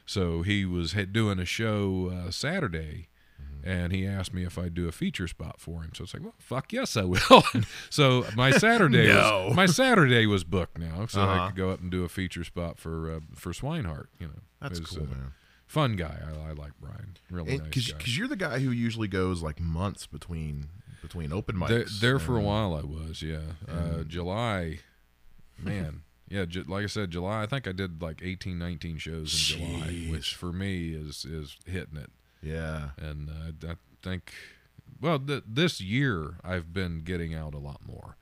[0.06, 3.08] So he was doing a show uh, Saturday,
[3.40, 3.68] Mm-hmm.
[3.70, 5.92] and he asked me if I'd do a feature spot for him.
[5.94, 7.44] So it's like, well, fuck yes, I will.
[7.90, 9.46] so my Saturday, No.
[9.48, 11.42] was, my Saturday was booked now, so Uh-huh.
[11.42, 14.06] I could go up and do a feature spot for uh, for Swinehart.
[14.18, 15.32] You know, That's was, cool, uh, man.
[15.68, 16.18] Fun guy.
[16.26, 17.16] I, I like Brian.
[17.30, 20.70] Really nice Because you're the guy who usually goes like months between
[21.02, 21.68] between open mics.
[21.68, 23.40] There, there for a while I was, yeah.
[23.70, 24.80] Uh, July,
[25.58, 26.46] man, yeah.
[26.46, 27.42] Ju- like I said, July.
[27.42, 31.56] I think I did like 18, 19 shows in July, which for me is is
[31.66, 32.10] hitting it.
[32.42, 32.90] Yeah.
[32.96, 34.32] And uh, I think,
[35.00, 38.16] well, th- this year I've been getting out a lot more.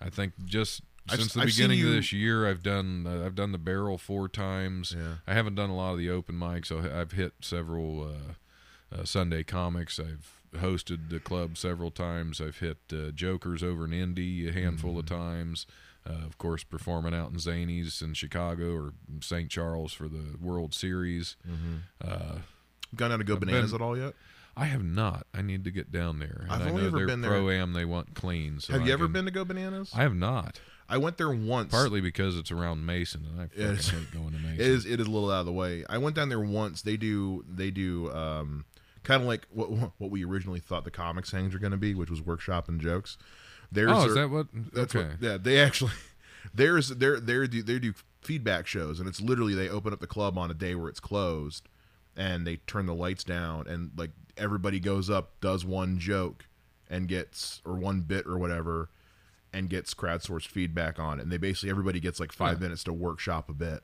[0.00, 3.24] I think just I've- since the I've beginning you- of this year, I've done uh,
[3.24, 4.94] I've done the barrel four times.
[4.96, 5.16] Yeah.
[5.26, 6.66] I haven't done a lot of the open mics.
[6.66, 8.04] So I've hit several
[8.92, 9.98] uh, uh, Sunday comics.
[10.00, 12.40] I've hosted the club several times.
[12.40, 15.66] I've hit uh, Jokers over in Indy a handful of times.
[16.08, 19.50] Uh, of course, performing out in Zanies in Chicago or St.
[19.50, 21.36] Charles for the World Series.
[22.00, 22.38] Uh,
[22.94, 24.14] Gone out to go I've bananas been- at all yet?
[24.58, 25.26] I have not.
[25.34, 26.42] I need to get down there.
[26.44, 28.60] And I've I only know ever been there- pro am they want clean.
[28.60, 29.90] So Have you I ever can- been to Go Bananas?
[29.94, 30.60] I have not.
[30.88, 31.72] I went there once.
[31.72, 34.54] Partly because it's around Mason, and I fucking It's- hate going to Mason.
[34.54, 35.84] It is it is a little out of the way.
[35.88, 36.82] I went down there once.
[36.82, 38.64] They do they do um,
[39.02, 41.94] kind of like what what we originally thought the comics hangs are going to be,
[41.94, 43.18] which was workshop and jokes.
[43.72, 44.46] There's oh, is that what?
[44.72, 45.08] that's okay.
[45.08, 45.92] what, yeah, they actually
[46.54, 50.06] there's they're they're do they do feedback shows and it's literally they open up the
[50.06, 51.68] club on a day where it's closed
[52.16, 56.44] and they turn the lights down and like everybody goes up does one joke
[56.90, 58.88] and gets or one bit or whatever
[59.56, 62.64] and gets crowdsourced feedback on it and they basically everybody gets like five Yeah.
[62.64, 63.82] minutes to workshop a bit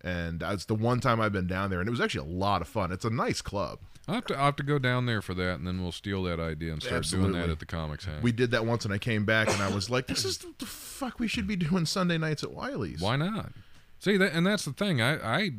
[0.00, 2.62] and that's the one time I've been down there and it was actually a lot
[2.62, 5.22] of fun it's a nice club I'll have to I'll have to go down there
[5.22, 8.04] for that, and then we'll steal that idea and start doing that at the comics
[8.20, 10.66] we did that once and I came back and I was like this is the
[10.66, 13.52] fuck we should be doing Sunday nights at Wiley's Why not?
[14.00, 15.00] See that, and that's the thing.
[15.00, 15.50] I I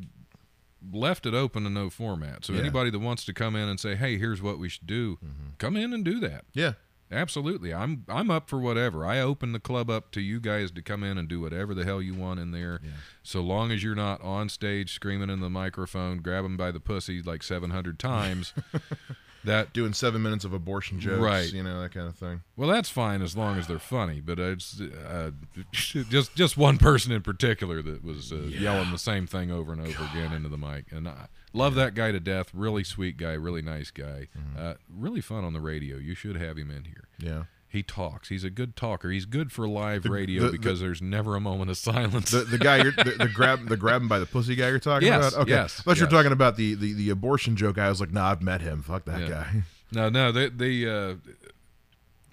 [0.92, 2.44] left it open to no format.
[2.44, 2.60] So Yeah.
[2.60, 5.52] anybody that wants to come in and say, "Hey, here's what we should do," mm-hmm.
[5.58, 6.44] come in and do that.
[6.54, 6.74] yeah
[7.14, 7.74] Absolutely.
[7.74, 9.06] I'm I'm up for whatever.
[9.06, 11.86] I open the club up to you guys to come in and do whatever the
[11.86, 12.82] hell you want in there.
[13.22, 17.22] So long as you're not on stage screaming in the microphone, grabbing by the pussy
[17.22, 18.54] like 700 times.
[19.46, 21.52] that doing seven minutes of abortion jokes, Right.
[21.52, 22.42] You know that kind of thing.
[22.56, 25.32] well, that's fine as long as they're funny, but it's uh,
[25.72, 29.82] just just one person in particular that was uh, yelling the same thing over and
[29.82, 32.50] over again into the mic, and I love that guy to death.
[32.54, 34.28] Really sweet guy, really nice guy,
[34.58, 35.98] uh, really fun on the radio.
[35.98, 37.08] You should have him in here.
[37.20, 37.44] Yeah.
[37.74, 38.30] He talks.
[38.30, 39.10] He's a good talker.
[39.10, 42.32] He's good for live radio the- because there's never a moment of silence.
[42.32, 45.08] The the guy you're the, the grab the grabbing by the pussy guy you're talking
[45.08, 45.42] Yes, about.
[45.42, 45.52] Okay.
[45.52, 47.78] yes, I thought you're talking about the, the the abortion joke.
[47.78, 48.82] I was like, nah, I've met him.
[48.84, 49.28] Fuck that Yeah.
[49.28, 49.64] guy.
[49.92, 50.90] no, no, the the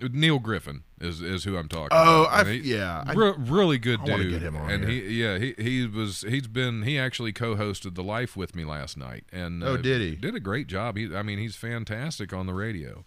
[0.03, 1.89] uh, Neil Griffin is is who I'm talking.
[1.93, 2.47] Oh, about.
[2.47, 3.05] I he- yeah.
[3.15, 4.13] Re- really good I dude.
[4.13, 5.03] wanna get him on and here.
[5.05, 8.97] he, yeah, he he was he's been he actually co-hosted the Life with me last
[8.97, 10.17] night, and Oh, uh, did he?
[10.17, 10.97] Did a great job.
[10.97, 13.05] He, I mean, he's fantastic on the radio.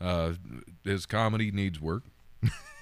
[0.00, 0.34] Uh,
[0.84, 2.04] his comedy needs work,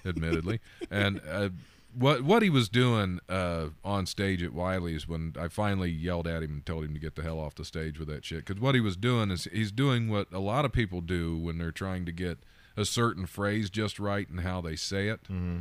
[0.05, 1.49] admittedly, and uh,
[1.97, 6.43] what what he was doing uh, on stage at Wiley's when I finally yelled at
[6.43, 8.45] him and told him to get the hell off the stage with that shit.
[8.45, 11.59] Because what he was doing is he's doing what a lot of people do when
[11.59, 12.39] they're trying to get
[12.77, 15.23] a certain phrase just right and how they say it.
[15.25, 15.61] Mm-hmm.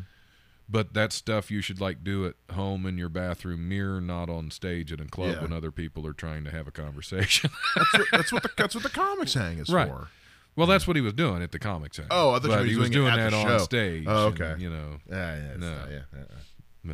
[0.67, 4.49] But that stuff you should like do at home in your bathroom mirror, not on
[4.49, 5.41] stage at a club Yeah.
[5.43, 7.51] when other people are trying to have a conversation.
[7.75, 9.87] that's, what, that's what the that's what the comics hang is Right.
[9.87, 10.07] for.
[10.55, 11.97] Well, that's what he was doing at the comics.
[11.97, 12.07] House.
[12.11, 13.57] Oh, I thought but he he was was doing it at that the on show.
[13.59, 14.05] stage.
[14.07, 14.61] Oh, and, okay.
[14.61, 15.75] you know, Yeah, yeah, it's No.
[15.75, 16.25] not- yeah, yeah, yeah.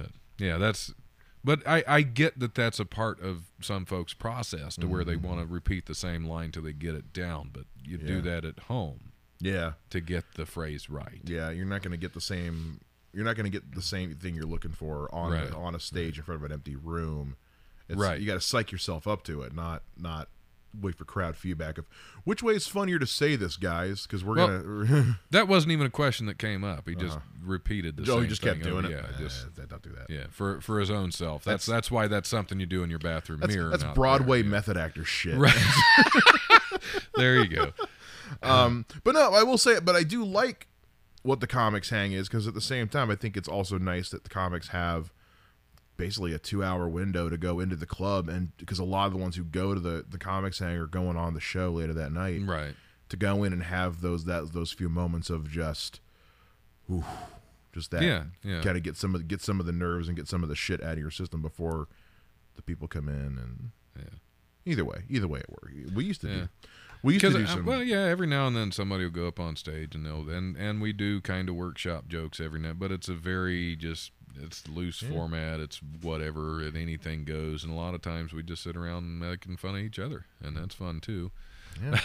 [0.01, 0.93] but yeah, that's.
[1.43, 5.15] But I, I get that that's a part of some folks' process to where they
[5.15, 7.49] want to repeat the same line till they get it down.
[7.51, 8.27] But you do Mm-hmm.
[8.27, 11.19] That at home Yeah, to get the phrase right.
[11.23, 11.49] yeah.
[11.49, 12.79] You're not going to get the same.
[13.11, 15.49] You're not going to get the same thing you're looking for on Right.
[15.49, 17.35] a, on a stage in front of an empty room.
[17.89, 18.21] It's, Right.
[18.21, 20.29] You got to psych yourself up to it, not not
[20.79, 21.85] wait for crowd feedback of
[22.23, 24.03] which way is funnier to say this, guys?
[24.03, 25.19] Because we're Well, gonna.
[25.31, 26.87] That wasn't even a question that came up.
[26.87, 29.05] He just repeated the oh, same he just thing kept doing over- it.
[29.11, 30.09] Yeah, just Eh, don't do that.
[30.09, 31.43] yeah for for his own self.
[31.43, 33.69] That's That's- that's, why that's something you do in your bathroom That's, mirror.
[33.69, 34.45] that's Broadway there.
[34.45, 34.51] Yeah.
[34.51, 35.37] method actor shit.
[35.37, 35.53] Right.
[37.15, 37.73] there you go.
[38.43, 39.85] Um, but no, I will say it.
[39.85, 40.67] But I do like
[41.23, 44.09] what the comics hang is because at the same time, I think it's also nice
[44.09, 45.11] that the comics have
[46.01, 49.17] basically a two-hour window to go into the club, and because a lot of the
[49.19, 52.11] ones who go to the the comics hang are going on the show later that
[52.11, 52.75] night Right.
[53.09, 55.99] to go in and have those that those few moments of just,
[56.91, 57.03] ooh,
[57.73, 58.01] just that.
[58.01, 58.61] Yeah, yeah.
[58.61, 60.55] Got to get some of get some of the nerves and get some of the
[60.55, 61.87] shit out of your system before
[62.55, 63.71] the people come in and.
[63.97, 64.17] Yeah.
[64.63, 65.91] Either way, either way it works.
[65.93, 66.35] We used to Yeah.
[66.35, 66.49] do.
[67.03, 67.65] We used to do some.
[67.65, 70.55] well, yeah, every now and then somebody will go up on stage and they'll and
[70.55, 74.67] and we do kind of workshop jokes every now, but it's a very just it's
[74.67, 75.59] loose format.
[75.59, 79.57] It's whatever and anything goes, and a lot of times we just sit around making
[79.57, 81.31] fun of each other, and that's fun too.
[81.81, 81.99] Yeah.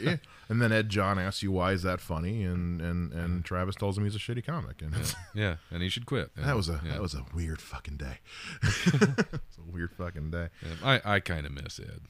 [0.00, 0.16] Yeah.
[0.50, 3.96] And then Ed John asks you why is that funny, and and and Travis tells
[3.96, 6.30] him he's a shitty comic, and it's- Yeah, and he should quit.
[6.36, 6.92] that was a yeah.
[6.92, 8.18] that was a weird fucking day.
[8.62, 10.48] it's a weird fucking day.
[10.62, 10.74] Yeah,
[11.04, 12.02] I I kind of miss Ed.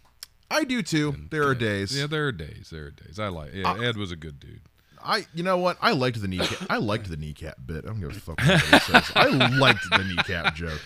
[0.51, 1.15] I do too.
[1.31, 1.59] there are Yeah.
[1.61, 1.97] days.
[1.97, 2.71] Yeah, there are days.
[2.73, 3.19] There are days.
[3.21, 3.55] I like.
[3.55, 4.63] Yeah, Uh, Ed was a good dude.
[5.05, 5.77] I you know what?
[5.81, 6.67] I liked the kneecap.
[6.71, 7.85] I liked the kneecap bit.
[7.85, 9.13] I don't give a fuck what says.
[9.15, 10.81] I liked the kneecap joke.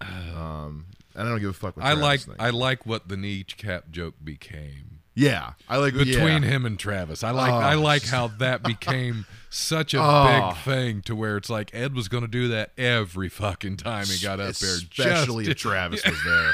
[0.00, 2.20] Um, and I don't give a fuck what I Travis like.
[2.22, 2.40] thinks.
[2.40, 5.00] I like what the kneecap joke became.
[5.14, 6.48] yeah, I like between yeah.
[6.48, 7.22] him and Travis.
[7.24, 10.50] I like Oh, I like how that became such a Oh.
[10.54, 14.06] big thing to where it's like Ed was going to do that every fucking time
[14.06, 16.52] he got up there, especially just, if Travis was there.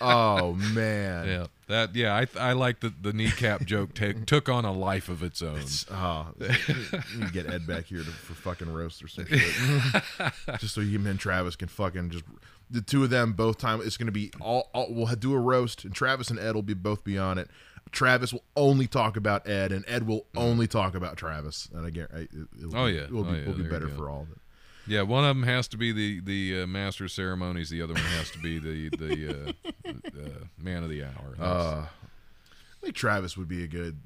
[0.00, 1.26] Oh man.
[1.26, 2.14] Yeah, that yeah.
[2.14, 5.60] I I like that the kneecap joke ta- took on a life of its own.
[5.90, 9.40] Oh, you get Ed back here to, for fucking roast or some shit.
[10.58, 12.24] just so you and Travis can fucking just
[12.70, 13.80] the two of them both time.
[13.82, 14.86] It's gonna be all, all.
[14.90, 17.48] We'll do a roast, and Travis and Ed will be both be on it.
[17.92, 21.68] Travis will only talk about Ed, and Ed will only talk about Travis.
[21.74, 23.00] And again, it, it'll Oh, yeah.
[23.04, 23.40] it'll be, Oh, yeah.
[23.40, 24.38] it'll be better for all of it.
[24.86, 27.70] Yeah, one of them has to be the the uh, master of ceremonies.
[27.70, 29.28] The other one has to be the the
[29.86, 31.34] uh, uh, man of the hour.
[31.38, 33.98] That's- Uh, I think Travis would be a good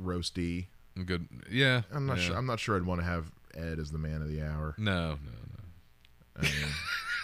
[0.00, 0.66] roasty.
[1.04, 1.28] Good.
[1.50, 1.82] Yeah.
[1.92, 2.24] I'm not yeah.
[2.24, 2.36] sure.
[2.36, 4.74] I'm not sure I'd want to have Ed as the man of the hour.
[4.78, 6.38] No, no, no.
[6.38, 6.52] I mean,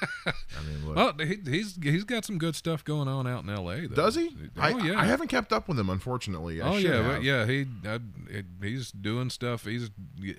[0.26, 0.96] I mean, look.
[0.96, 3.86] Well, he, he's he's got some good stuff going on out in L.A.
[3.86, 3.94] Though.
[3.94, 4.30] Does he?
[4.56, 5.00] Oh I, yeah.
[5.00, 6.60] I haven't kept up with him, unfortunately.
[6.60, 7.46] I oh yeah, yeah.
[7.46, 7.98] He I,
[8.60, 9.64] he's doing stuff.
[9.64, 9.90] He's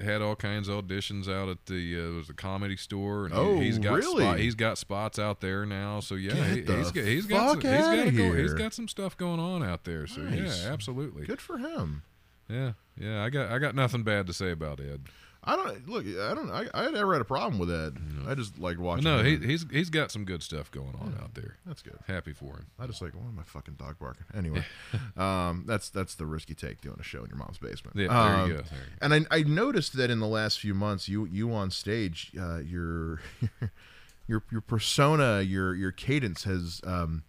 [0.01, 3.25] had all kinds of auditions out at the uh, was the comedy store.
[3.25, 4.23] And Oh, he, has got really?
[4.23, 5.99] spot, he's got spots out there now.
[5.99, 8.53] So yeah, Get he, the he's got he's got some, he's got go, he's here.
[8.55, 10.07] got some stuff going on out there.
[10.07, 10.63] So Nice.
[10.63, 11.25] yeah, absolutely.
[11.25, 12.03] Good for him.
[12.49, 13.23] Yeah, yeah.
[13.23, 15.03] I got I got nothing bad to say about Ed.
[15.45, 16.05] I don't look.
[16.05, 16.49] I don't.
[16.49, 17.97] I, I never had a problem with Ed.
[18.27, 19.03] I just like watching.
[19.03, 19.41] no, him.
[19.41, 21.57] he, he's he's got some good stuff going on out there.
[21.65, 21.97] That's good.
[22.07, 22.67] Happy for him.
[22.79, 24.25] I just like why am I fucking dog barking?
[24.33, 24.63] Anyway,
[25.17, 27.97] um, that's that's the risky take doing a show in your mom's basement.
[27.97, 28.61] Yeah, there Um, you go.
[28.63, 29.15] There you go.
[29.15, 32.59] And I, I noticed that in the last few months, you you on stage, uh,
[32.59, 33.19] your
[34.27, 37.23] your your persona, your your cadence has um,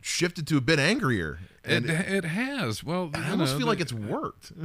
[0.00, 2.82] shifted to a bit angrier, and It, it has.
[2.82, 4.52] Well, I almost know, feel like it's worked.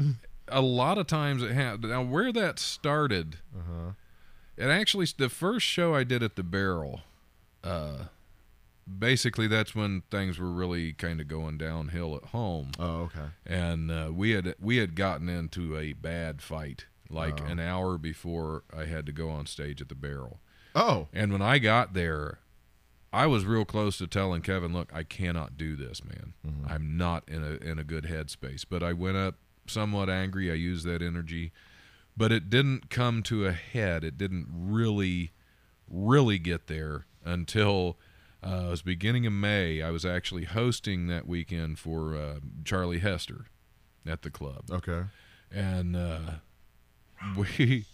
[0.51, 1.79] a lot of times it has.
[1.79, 3.91] Now, where that started, Uh-huh.
[4.57, 7.01] it actually the first show I did at the Barrel.
[7.63, 8.05] Uh,
[8.99, 13.29] basically, that's when things were really kind of going downhill at home, Oh, okay.
[13.45, 17.45] and uh, we had we had gotten into a bad fight like Oh.
[17.45, 20.39] an hour before I had to go on stage at the Barrel.
[20.73, 22.39] Oh, And when I got there,
[23.13, 26.33] I was real close to telling Kevin, "Look, I cannot do this, man.
[26.65, 29.35] I'm not in a in a good headspace." But I went up
[29.71, 30.51] somewhat angry.
[30.51, 31.51] I used that energy,
[32.15, 34.03] but it didn't come to a head.
[34.03, 35.31] It didn't really,
[35.89, 37.97] really get there until
[38.45, 39.81] uh, it was beginning of May.
[39.81, 43.45] I was actually hosting that weekend for uh, Charlie Hester
[44.05, 45.03] at the club okay.
[45.51, 46.19] and uh,
[47.36, 47.86] we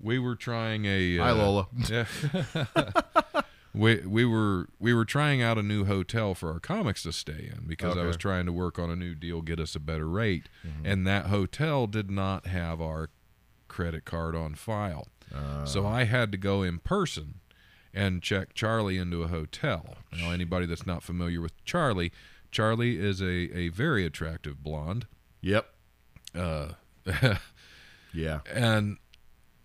[0.00, 1.66] we were trying a uh, Hi, Lola.
[3.76, 7.50] We we were we were trying out a new hotel for our comics to stay
[7.54, 10.08] in because I was trying to work on a new deal, get us a better
[10.08, 10.86] rate, Mm-hmm.
[10.86, 13.10] and that hotel did not have our
[13.68, 15.08] credit card on file.
[15.34, 17.40] Uh, So I had to go in person
[17.92, 19.96] and check Charlie into a hotel.
[20.12, 22.12] Now, anybody that's not familiar with Charlie,
[22.50, 25.06] Charlie is a, a very attractive blonde.
[25.42, 25.66] Yep.
[26.34, 26.68] Uh,
[28.12, 28.40] Yeah.
[28.54, 28.96] and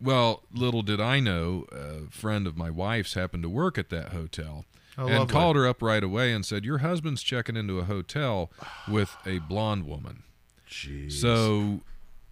[0.02, 4.10] well, little did I know, a friend of my wife's happened to work at that
[4.10, 4.66] hotel.
[4.98, 5.32] Oh, and lovely.
[5.32, 8.52] called her up right away and said, Your husband's checking into a hotel
[8.90, 10.24] with a blonde woman.
[10.70, 11.14] Jeez.
[11.14, 11.82] So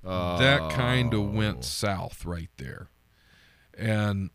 [0.03, 1.23] that kind Oh.
[1.23, 2.89] of went south right there.
[3.77, 4.29] And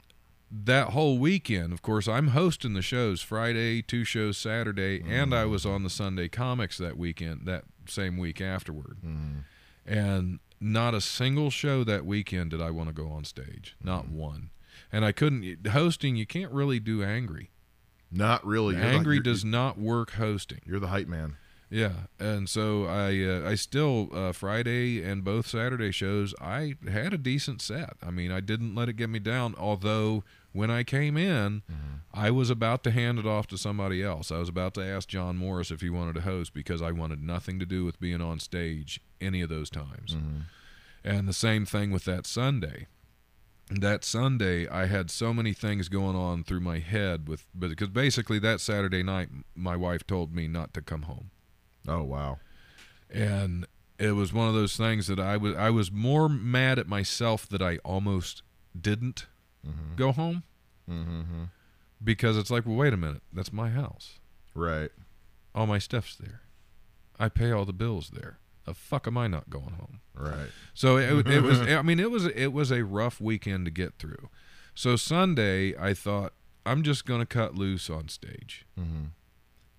[0.50, 5.44] that whole weekend, of course, I'm hosting the shows Friday, two shows Saturday, and I
[5.44, 5.50] mm.
[5.50, 8.98] was on the Sunday comics that weekend, that same week afterward.
[9.04, 9.44] Mm.
[9.86, 13.76] And not a single show that weekend did I want to go on stage.
[13.82, 14.50] Not one.
[14.90, 17.50] And I couldn't, hosting, you can't really do angry.
[18.10, 18.76] Not really.
[18.76, 20.60] You're angry does not work hosting.
[20.64, 21.36] You're the hype man.
[21.70, 27.12] Yeah, and so I uh, I still uh, Friday and both Saturday shows I had
[27.12, 27.94] a decent set.
[28.00, 29.56] I mean I didn't let it get me down.
[29.58, 30.22] Although
[30.54, 31.96] when I came in, mm-hmm.
[32.14, 34.30] I was about to hand it off to somebody else.
[34.30, 37.22] I was about to ask John Morris if he wanted to host because I wanted
[37.22, 40.14] nothing to do with being on stage any of those times.
[40.14, 40.38] Mm-hmm.
[41.04, 42.86] And the same thing with that Sunday.
[43.68, 48.38] That Sunday, I had so many things going on through my head with, because basically
[48.38, 51.30] that Saturday night, my wife told me not to come home
[51.88, 52.38] Oh wow.
[53.10, 53.66] and
[53.98, 57.48] it was one of those things that I was I was more mad at myself
[57.48, 58.42] that I almost
[58.78, 59.26] didn't
[59.96, 60.42] go home
[60.90, 61.44] Mm-hmm.
[62.02, 64.18] because it's like, well, wait a minute, that's my house.
[64.54, 64.90] Right.
[65.54, 66.42] All my stuff's there.
[67.18, 68.38] I pay all the bills there.
[68.66, 70.00] The fuck am I not going home?
[70.14, 70.48] Right.
[70.74, 71.60] So it, it was.
[71.62, 74.28] I mean, it was it was a rough weekend to get through.
[74.74, 76.32] So Sunday, I thought
[76.66, 78.66] I'm just going to cut loose on stage.
[78.78, 79.04] Mm-hmm.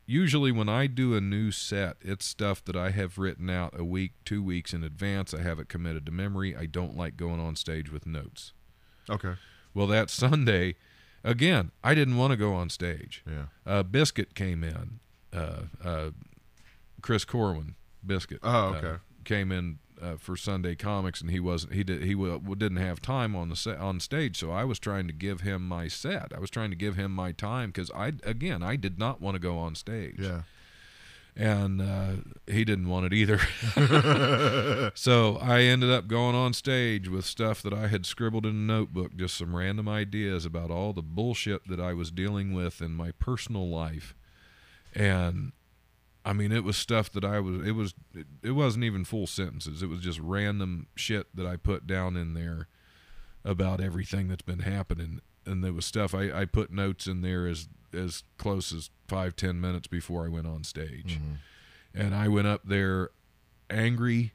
[0.07, 3.83] Usually, when I do a new set, it's stuff that I have written out a
[3.83, 5.33] week, two weeks in advance.
[5.33, 6.55] I have it committed to memory.
[6.55, 8.53] I don't like going on stage with notes.
[9.09, 9.33] Okay.
[9.75, 10.75] Well, that Sunday,
[11.23, 13.23] again, I didn't want to go on stage.
[13.29, 13.45] Yeah.
[13.65, 14.99] Uh, Biscuit came in.
[15.31, 16.09] Uh, uh,
[17.01, 18.39] Chris Corwin, Biscuit.
[18.41, 18.95] Oh, uh, okay.
[19.25, 21.73] came in uh, for Sunday comics, and he wasn't.
[21.73, 22.03] He did.
[22.03, 25.13] He w- didn't have time on the set on stage, so I was trying to
[25.13, 26.31] give him my set.
[26.35, 29.35] I was trying to give him my time because I again I did not want
[29.35, 30.41] to go on stage Yeah.
[31.37, 32.11] And uh,
[32.47, 33.39] he didn't want it either.
[34.95, 38.53] so I ended up going on stage with stuff that I had scribbled in a
[38.53, 42.91] notebook, just some random ideas about all the bullshit that I was dealing with in
[42.91, 44.15] my personal life,
[44.93, 45.51] and
[46.23, 49.27] I mean it was stuff that I was it was it, it wasn't even full
[49.27, 49.83] sentences.
[49.83, 52.67] It was just random shit that I put down in there
[53.43, 57.45] about everything that's been happening, and there was stuff I, I put notes in there
[57.45, 61.19] as as close as five ten minutes before I went on stage.
[61.19, 62.01] Mm-hmm.
[62.01, 63.09] and I went up there
[63.69, 64.33] angry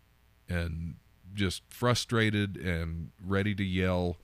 [0.49, 0.97] and
[1.35, 4.17] just frustrated and ready to yell,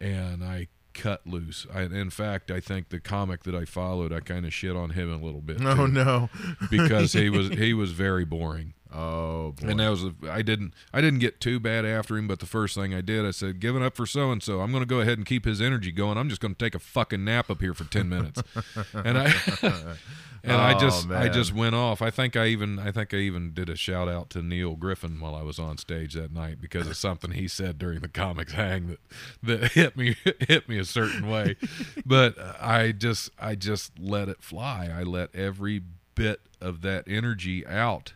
[0.00, 1.66] and I cut loose.
[1.72, 4.90] I, in fact, I think the comic that I followed, I kind of shit on
[4.90, 5.58] him a little bit.
[5.64, 6.30] Oh too, no.
[6.70, 8.74] because he was he was very boring.
[8.94, 9.68] Oh boy.
[9.68, 12.46] And that was a, I didn't I didn't get too bad after him, but the
[12.46, 14.60] first thing I did, I said, "Giving up for so and so.
[14.60, 16.18] I'm going to go ahead and keep his energy going.
[16.18, 18.42] I'm just going to take a fucking nap up here for ten minutes."
[18.94, 19.32] and I
[20.44, 22.02] and I Oh, just I just went off.
[22.02, 25.20] I think I even I think I even did a shout out to Neil Griffin
[25.20, 28.52] while I was on stage that night because of something he said during the comics
[28.52, 28.98] hang that
[29.42, 30.16] that hit me
[30.48, 31.56] hit me a certain way.
[32.04, 34.90] But I just I just let it fly.
[34.92, 35.82] I let every
[36.14, 38.12] bit of that energy out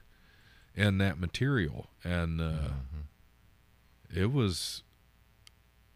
[0.77, 1.87] in that material.
[2.05, 4.21] And uh, mm-hmm.
[4.21, 4.83] it was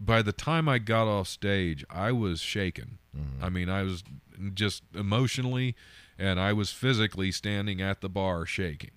[0.00, 2.98] by the time I got off stage I was shaken.
[3.16, 3.44] Mm-hmm.
[3.44, 4.02] I mean I was
[4.54, 5.76] just emotionally
[6.18, 8.92] and I was physically standing at the bar shaking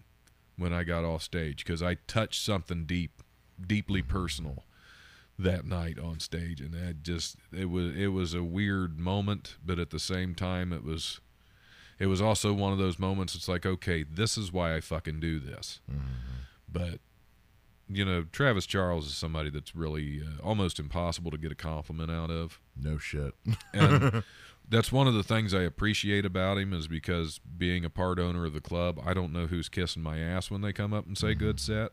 [0.57, 3.21] when I got off stage because I touched something deep
[3.65, 4.11] deeply mm-hmm.
[4.11, 4.63] personal
[5.37, 6.61] that night on stage.
[6.61, 10.71] And that just it was it was a weird moment but at the same time
[10.71, 11.19] it was
[11.99, 15.19] it was also one of those moments it's like okay this is why i fucking
[15.19, 15.79] do this
[16.71, 16.99] but
[17.89, 22.09] you know travis charles is somebody that's really uh, almost impossible to get a compliment
[22.09, 23.33] out of no shit.
[23.73, 24.23] and
[24.69, 28.45] that's one of the things i appreciate about him is because being a part owner
[28.45, 31.17] of the club i don't know who's kissing my ass when they come up and
[31.17, 31.91] say good set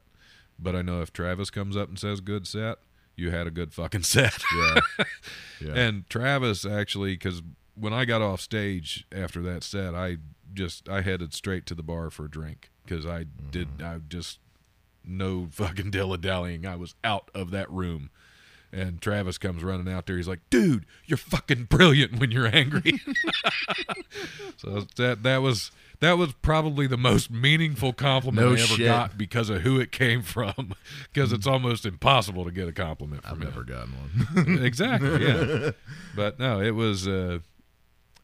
[0.59, 2.79] but i know if travis comes up and says good set
[3.17, 4.81] you had a good fucking set yeah.
[5.61, 5.75] Yeah.
[5.75, 7.43] and Travis actually, because
[7.81, 10.19] when I got off stage after that set, I
[10.55, 14.39] just I headed straight to the bar for a drink because I did I just
[15.05, 16.67] no fucking dilly dallying.
[16.67, 18.11] I was out of that room.
[18.73, 20.17] And Travis comes running out there.
[20.17, 23.01] He's like, "Dude, you're fucking brilliant when you're angry."
[24.57, 28.87] so that that was that was probably the most meaningful compliment No I ever shit.
[28.87, 30.75] got because of who it came from.
[31.13, 33.93] Because it's almost impossible to get a compliment from I've him never gotten
[34.37, 34.65] one.
[34.65, 35.71] exactly yeah
[36.15, 37.39] but no it was uh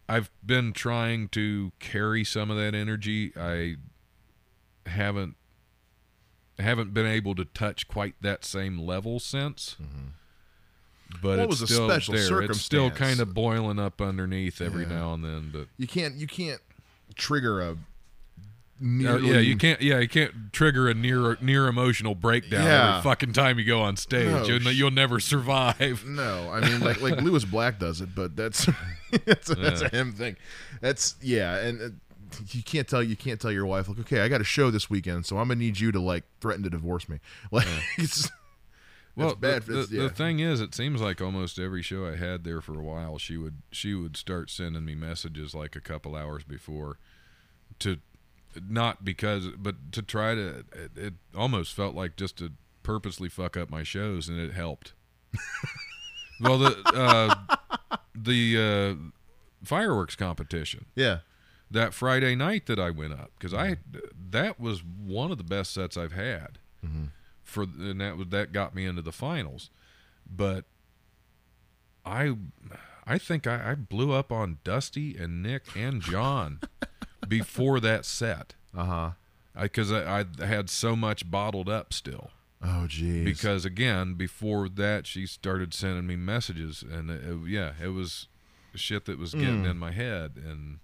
[0.09, 3.33] i've been trying to carry some of that energy.
[3.37, 3.77] I
[4.89, 5.37] haven't
[6.59, 9.77] haven't been able to touch quite that same level since.
[9.83, 10.09] Mm-hmm.
[11.23, 12.43] But Well, it it's was a still special there.
[12.43, 14.89] It's still kind of boiling up underneath every Yeah.
[14.91, 16.61] now and then but you can't you can't
[17.15, 17.77] trigger a
[18.83, 19.81] uh, yeah, you can't.
[19.81, 22.99] Yeah, you can't trigger a near near emotional breakdown Yeah.
[22.99, 24.49] every fucking time you go on stage.
[24.49, 26.05] No, you'll, never survive.
[26.07, 28.69] No, I mean like like Lewis Black does it, but that's
[29.25, 30.37] that's, a, that's a him thing.
[30.81, 31.89] That's yeah, and uh,
[32.51, 34.91] you can't tell you can't tell your wife like okay, I got a show this
[34.91, 37.19] weekend, so I'm gonna need you to like threaten to divorce me.
[37.51, 37.67] Like
[37.97, 38.31] it's
[39.17, 39.63] Well, it's bad.
[39.63, 40.03] The, yeah.
[40.03, 43.17] the thing is, it seems like almost every show I had there for a while,
[43.17, 46.99] she would she would start sending me messages like a couple hours before,
[47.79, 47.99] to
[48.69, 50.65] not because, but to try to.
[50.73, 52.53] It, it almost felt like just to
[52.83, 54.93] purposely fuck up my shows, and it helped.
[56.41, 59.11] well, the uh, the uh,
[59.65, 61.19] fireworks competition yeah.
[61.71, 63.77] that Friday night that I went up because I
[64.31, 66.59] that was one of the best sets I've had
[67.47, 69.71] for and that was that got me into the finals,
[70.29, 70.65] but
[72.05, 72.37] I
[73.07, 76.61] I think I, I blew up on Dusty and Nick and John
[77.29, 79.11] before that set Uh huh.
[79.61, 82.31] because I, I had so much bottled up still
[82.63, 83.25] Oh geez.
[83.25, 88.29] because again before that she started sending me messages and it, it- yeah it was
[88.75, 89.71] shit that was getting Mm.
[89.71, 90.79] in my head and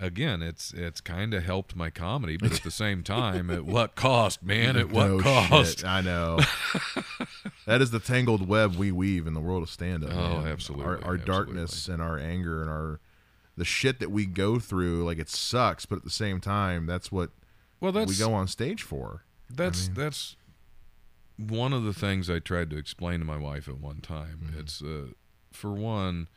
[0.00, 3.94] again it's it's kind of helped my comedy but at the same time at what
[3.96, 6.38] cost man at what No cost shit, I know.
[7.66, 10.10] that is the tangled web we weave in the world of stand up.
[10.14, 13.00] Oh, absolutely, Our, our darkness and our anger and our
[13.60, 17.12] the shit that we go through, like it sucks, but at the same time, that's
[17.12, 17.28] what
[17.78, 19.24] well that's we go on stage for.
[19.50, 20.36] that's that's
[21.36, 24.40] one of the things I tried to explain to my wife at one time.
[24.46, 24.60] Mm-hmm.
[24.60, 25.08] It's uh,
[25.52, 26.28] for one,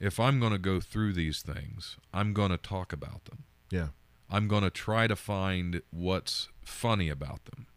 [0.00, 3.44] if I'm going to go through these things, I'm going to talk about them.
[3.70, 3.88] Yeah.
[4.28, 7.68] I'm going to try to find what's funny about them.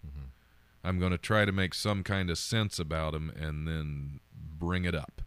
[0.83, 4.85] I'm going to try to make some kind of sense about them and then bring
[4.85, 5.21] it up.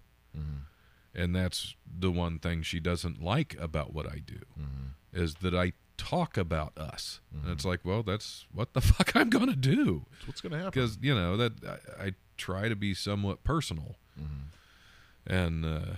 [1.15, 4.89] And that's the one thing she doesn't like about what I do mm-hmm.
[5.13, 7.21] is that I talk about us.
[7.33, 7.69] And it's mm-hmm.
[7.69, 10.71] like, well, that's what the fuck I'm going to do That's what's gonna happen.
[10.71, 11.53] because you know that
[11.99, 15.33] I, I try to be somewhat personal, mm-hmm.
[15.33, 15.95] and uh,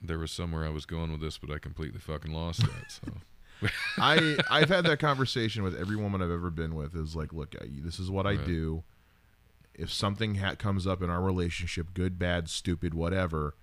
[0.00, 2.90] there was somewhere I was going with this, but I completely fucking lost that.
[2.90, 6.94] So I I've had that conversation with every woman I've ever been with.
[6.94, 8.84] Is like, look, I, this is what I do.
[9.80, 13.54] If something ha- comes up in our relationship, good, bad, stupid, whatever,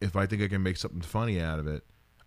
[0.00, 1.84] if I think I can make something funny out of it,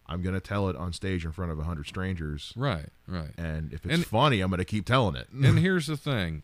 [0.07, 3.31] I'm gonna tell it on stage in front of a hundred strangers, Right, right.
[3.37, 5.27] and if it's And- funny, I'm gonna keep telling it.
[5.31, 6.43] And here's the thing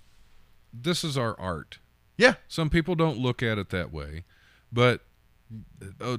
[0.73, 1.79] this is our art.
[2.17, 4.25] yeah, Some people don't look at it that way,
[4.71, 5.01] but
[6.01, 6.17] uh,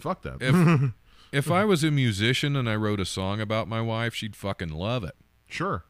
[0.00, 0.38] fuck that.
[0.40, 0.92] if
[1.46, 4.70] if I was a musician and I wrote a song about my wife, she'd fucking
[4.70, 5.16] love it.
[5.48, 5.84] sure.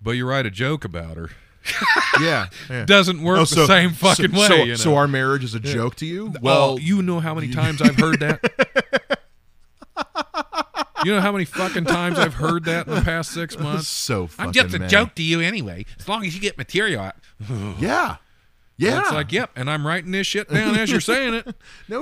[0.00, 1.30] But you write a joke about her,
[2.20, 2.48] Yeah.
[2.70, 2.84] yeah.
[2.84, 4.46] doesn't work Oh, the same fucking so, way.
[4.48, 4.74] So, you know?
[4.76, 6.32] so our marriage is a joke to you?
[6.40, 9.18] well, oh, Well, you know how many times I've heard that.
[11.04, 13.88] you know how many fucking times I've heard that in the past six months.
[13.88, 14.90] so fucking I'm just a mad.
[14.90, 17.16] joke to you anyway, as long as you get material out.
[18.76, 18.90] Yeah.
[18.90, 19.00] Yeah.
[19.02, 21.54] It's like, yep, and I'm writing this shit down as you're saying it.
[21.88, 22.00] No,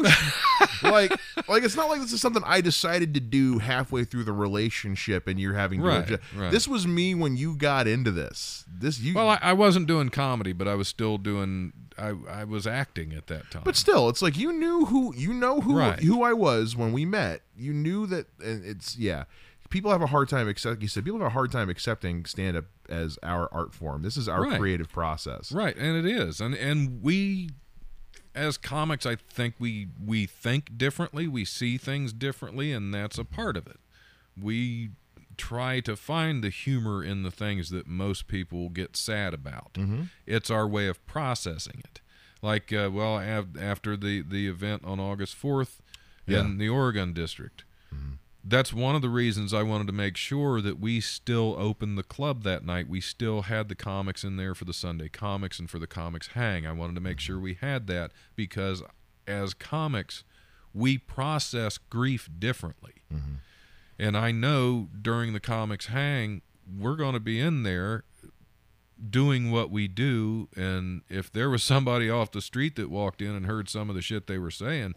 [0.82, 1.10] like,
[1.48, 5.26] like it's not like this is something I decided to do halfway through the relationship,
[5.26, 5.86] and you're having to.
[5.86, 6.22] Right, adjust.
[6.36, 6.50] right.
[6.50, 8.64] This was me when you got into this.
[8.72, 11.72] This you, Well, I, I wasn't doing comedy, but I was still doing.
[11.98, 13.62] I I was acting at that time.
[13.64, 16.00] but still, it's like you knew who you know who Right.
[16.00, 17.42] who I was when we met.
[17.56, 19.24] You knew that, and it's yeah.
[19.72, 20.82] People have a hard time accept.
[20.82, 24.02] You said people have a hard time accepting stand up as our art form.
[24.02, 24.58] This is our Right.
[24.60, 25.50] creative process.
[25.50, 27.48] right, and it is, and and we,
[28.34, 33.24] as comics, I think we we think differently, we see things differently, and that's a
[33.24, 33.80] part of it.
[34.40, 34.90] We
[35.38, 39.72] try to find the humor in the things that most people get sad about.
[39.74, 40.02] Mm-hmm.
[40.26, 42.02] It's our way of processing it.
[42.42, 45.80] Like, uh, well, av- after the the event on August fourth
[46.26, 46.40] Yeah.
[46.40, 47.64] in the Oregon district.
[48.44, 52.02] That's one of the reasons I wanted to make sure that we still opened the
[52.02, 52.88] club that night.
[52.88, 56.28] We still had the comics in there for the Sunday comics and for the comics
[56.28, 56.66] hang.
[56.66, 58.82] I wanted to make sure we had that because
[59.26, 60.24] as comics,
[60.74, 62.94] we process grief differently.
[63.12, 63.34] Mm-hmm.
[63.98, 66.42] And I know during the comics hang,
[66.78, 68.04] we're going to be in there
[69.10, 73.32] doing what we do and if there was somebody off the street that walked in
[73.32, 74.92] and heard some of the shit they were saying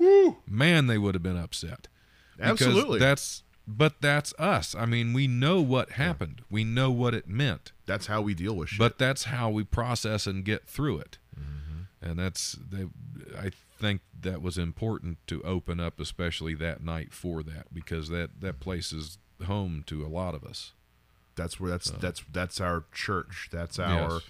[0.47, 1.94] man they would have been upset Because
[2.39, 2.99] Absolutely.
[2.99, 7.71] that's but that's us i mean we know what happened we know what it meant
[7.85, 8.79] That's how we deal with shit.
[8.79, 12.09] but that's how we process and get through it Mm-hmm.
[12.09, 12.85] and that's they,
[13.37, 18.39] i think that was important to open up especially that night for that because that
[18.39, 19.17] that place is
[19.47, 20.73] home to a lot of us
[21.35, 24.21] that's where that's that's that's our church that's our Yes.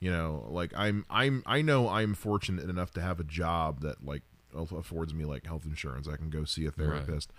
[0.00, 4.04] you know like i'm i'm i know i'm fortunate enough to have a job that
[4.04, 4.22] like
[4.54, 7.32] affords me like health insurance i can go see a therapist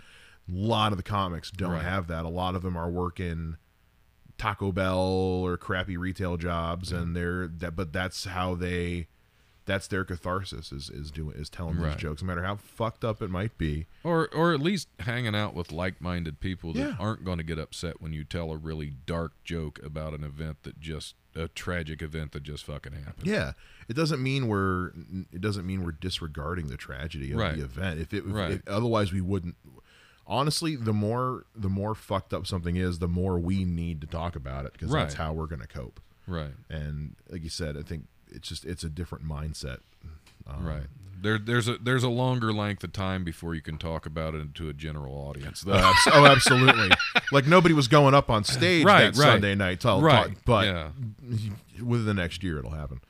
[0.48, 1.82] a lot of the comics don't Right.
[1.82, 3.56] have that a lot of them are working
[4.38, 9.06] taco bell or crappy retail jobs and they're that but that's how they
[9.64, 11.92] that's their catharsis is is doing is telling Right.
[11.92, 15.36] these jokes no matter how fucked up it might be or or at least hanging
[15.36, 16.96] out with like-minded people that Yeah.
[16.98, 20.64] aren't going to get upset when you tell a really dark joke about an event
[20.64, 23.26] that just a tragic event that just fucking happened.
[23.26, 23.52] Yeah,
[23.88, 24.92] it doesn't mean we're
[25.32, 27.56] it doesn't mean we're disregarding the tragedy of Right.
[27.56, 28.00] the event.
[28.00, 28.50] If it, if Right.
[28.52, 29.56] it- otherwise we wouldn't.
[30.26, 34.36] Honestly, the more the more fucked up something is, the more we need to talk
[34.36, 36.00] about it because that's how we're going to cope.
[36.26, 36.52] Right.
[36.70, 39.78] And like you said, I think it's just it's a different mindset.
[40.46, 40.86] Um, Right.
[41.20, 44.54] There there's a there's a longer length of time before you can talk about it
[44.56, 45.60] to a general audience.
[45.60, 45.72] though.
[45.72, 46.90] Uh, oh, absolutely.
[47.32, 49.26] like nobody was going up on stage Right, that right.
[49.34, 49.80] Sunday night.
[49.80, 50.88] Tell, Right, but yeah.
[51.82, 53.00] within the next year, it'll happen.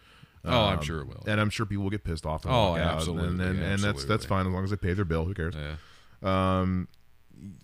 [0.45, 1.23] Oh, I'm Um, sure it will.
[1.27, 2.45] And I'm sure people will get pissed off.
[2.47, 5.25] Oh, absolutely, And, and, and that's that's fine as long as they pay their bill.
[5.25, 5.55] Who cares?
[5.55, 5.75] Yeah.
[6.61, 6.89] Um,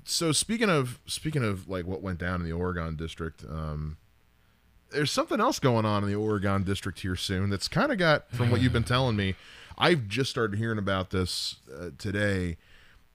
[0.04, 3.96] so speaking of speaking of like what went down in the Oregon district, um,
[4.90, 7.50] there's something else going on in the Oregon district here soon.
[7.50, 9.34] That's kind of got from what you've been telling me.
[9.76, 12.56] I've just started hearing about this uh, today.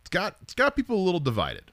[0.02, 1.72] It's got it's got people a little divided.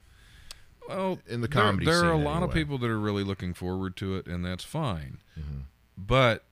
[0.89, 3.53] Well, In the there- comedy there, are a lot of people that are really looking
[3.53, 5.19] forward to it, and that's fine.
[5.39, 5.59] Mm-hmm.
[5.97, 6.43] But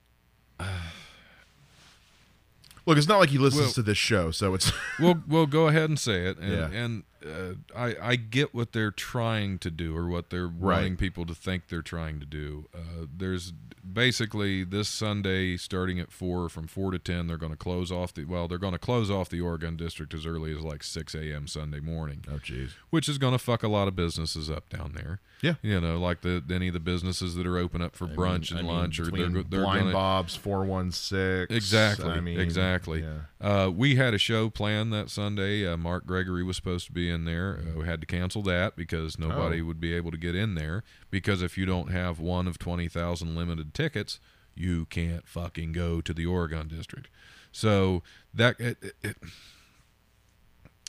[2.89, 5.67] Look, it's not like he listens Well- to this show, so it's we'll we'll go
[5.67, 6.69] ahead and say it, and Yeah.
[6.71, 10.77] and uh, I I get what they're trying to do or what they're Right.
[10.77, 12.67] wanting people to think they're trying to do.
[12.73, 13.53] Uh, there's
[13.91, 17.27] basically this Sunday starting at four from four to ten.
[17.27, 20.13] They're going to close off the well, they're going to close off the Oregon district
[20.13, 21.47] as early as like six a.m.
[21.47, 24.91] Sunday morning, oh jeez, which is going to fuck a lot of businesses up down
[24.93, 25.19] there.
[25.41, 25.55] yeah.
[25.61, 28.59] You know, like the any of the businesses that are open up for brunch I
[28.59, 32.09] and mean, lunch, or they're they're Blind to Bob's four one six Exactly.
[32.11, 33.01] I mean, exactly.
[33.03, 33.19] yeah.
[33.41, 35.65] Uh, we had a show planned that Sunday.
[35.65, 37.59] Uh, Mark Gregory was supposed to be in there.
[37.75, 39.65] Uh, we had to cancel that because nobody Oh.
[39.65, 40.83] would be able to get in there.
[41.11, 44.19] Because if you don't have one of twenty thousand limited tickets,
[44.55, 47.09] you can't fucking go to the Oregon district.
[47.51, 48.03] So
[48.33, 49.17] that it, it, it-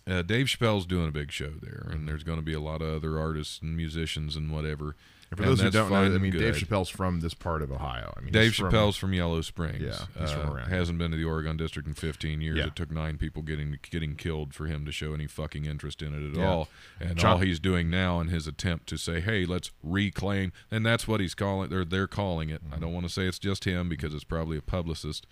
[0.07, 2.81] uh, Dave Chappelle's doing a big show there, and there's going to be a lot
[2.83, 4.97] of other artists and musicians and whatever.
[5.31, 6.57] And for And those who don't know, I mean, Dave.
[6.57, 8.13] Chappelle's from this part of Ohio.
[8.17, 9.81] I mean, Dave he's from- Chappelle's from Yellow Springs.
[9.81, 10.71] Yeah, he's from Uh, around.
[10.71, 12.59] Hasn't been to the Oregon District in 15 years.
[12.59, 12.67] Yeah.
[12.67, 16.15] It took nine people getting getting killed for him to show any fucking interest in
[16.15, 16.49] it at Yeah.
[16.49, 16.69] all.
[16.99, 20.85] And John- all he's doing now in his attempt to say, "Hey, let's reclaim," and
[20.85, 21.71] that's what he's calling.
[21.71, 22.61] They're they're calling it.
[22.65, 22.81] I Mm-hmm.
[22.81, 25.29] don't want to say it's just him because it's probably a publicist,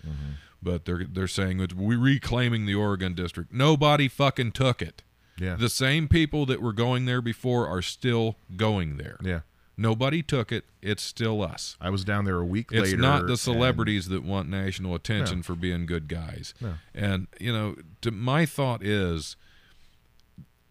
[0.63, 3.51] but they're they're saying it's we reclaiming the Oregon District.
[3.51, 5.03] Nobody fucking took it.
[5.37, 5.55] Yeah.
[5.55, 9.17] The same people that were going there before are still going there.
[9.21, 9.41] yeah.
[9.79, 10.65] Nobody took it.
[10.81, 11.77] It's still us.
[11.79, 12.95] I was down there a week It's later.
[12.95, 15.43] It's not the and- celebrities that want national attention No.
[15.43, 16.53] for being good guys.
[16.59, 16.73] No.
[16.93, 19.37] And you know, to, my thought is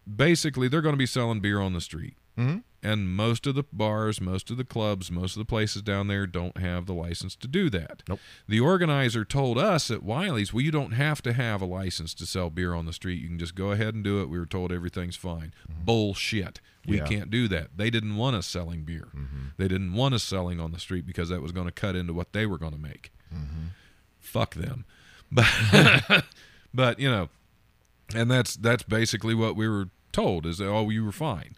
[0.07, 2.17] basically they're going to be selling beer on the street.
[2.37, 2.63] Mhm.
[2.81, 6.29] And most of the bars, most of the clubs, most of the places down there
[6.29, 8.05] don't have the license to do that.
[8.09, 8.21] Nope.
[8.47, 12.25] The organizer told us at Wiley's, well, you don't have to have a license to
[12.27, 13.21] sell beer on the street.
[13.21, 14.29] You can just go ahead and do it.
[14.29, 15.53] We were told everything's fine.
[15.69, 16.61] Bullshit.
[16.87, 16.95] We Mm-hmm.
[16.95, 17.01] Yeah.
[17.03, 17.15] Mm-hmm.
[17.19, 17.69] can't do that.
[17.77, 19.09] They didn't want us selling beer.
[19.57, 22.13] They didn't want us selling on the street because that was going to cut into
[22.15, 23.13] what they were going to make.
[24.21, 24.85] Fuck them.
[25.31, 26.25] But,
[26.73, 27.29] but you know,
[28.15, 31.57] and that's that's basically what we were told is that oh you were fine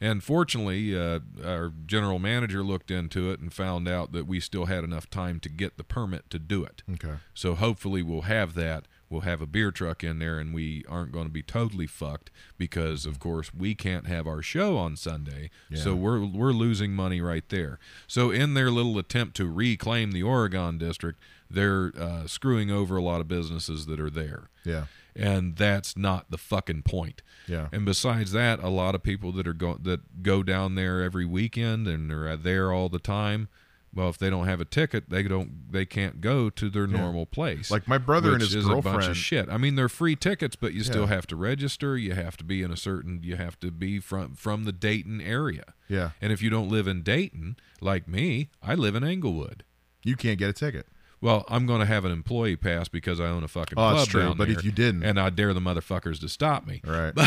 [0.00, 4.66] and fortunately uh, our general manager looked into it and found out that we still
[4.66, 7.14] had enough time to get the permit to do it Okay.
[7.34, 11.10] so hopefully we'll have that we'll have a beer truck in there and we aren't
[11.12, 15.50] going to be totally fucked because of course we can't have our show on sunday
[15.68, 15.80] Yeah.
[15.82, 20.22] so we're we're losing money right there so in their little attempt to reclaim the
[20.22, 21.20] oregon district
[21.52, 24.84] they're uh, screwing over a lot of businesses that are there Yeah.
[25.16, 27.22] and that's not the fucking point.
[27.50, 27.68] Yeah.
[27.72, 31.24] And besides that, a lot of people that are go that go down there every
[31.26, 33.48] weekend and they're there all the time.
[33.92, 37.26] Well, if they don't have a ticket, they don't they can't go to their normal
[37.26, 37.72] place.
[37.72, 39.48] Like my brother and his is a bunch girlfriend- of shit.
[39.48, 41.98] I mean, they're free tickets, but you still have to register.
[41.98, 43.20] You have to be in a certain.
[43.24, 45.74] You have to be from from the Dayton area.
[45.88, 46.10] Yeah.
[46.22, 49.64] And if you don't live in Dayton, like me, I live in Englewood.
[50.04, 50.86] You can't get a ticket.
[51.22, 53.96] Well, I'm going to have an employee pass because I own a fucking Oh, club
[53.98, 56.66] that's true, down but there, if you didn't- and I dare the motherfuckers to stop
[56.66, 56.80] me.
[56.84, 57.12] Right.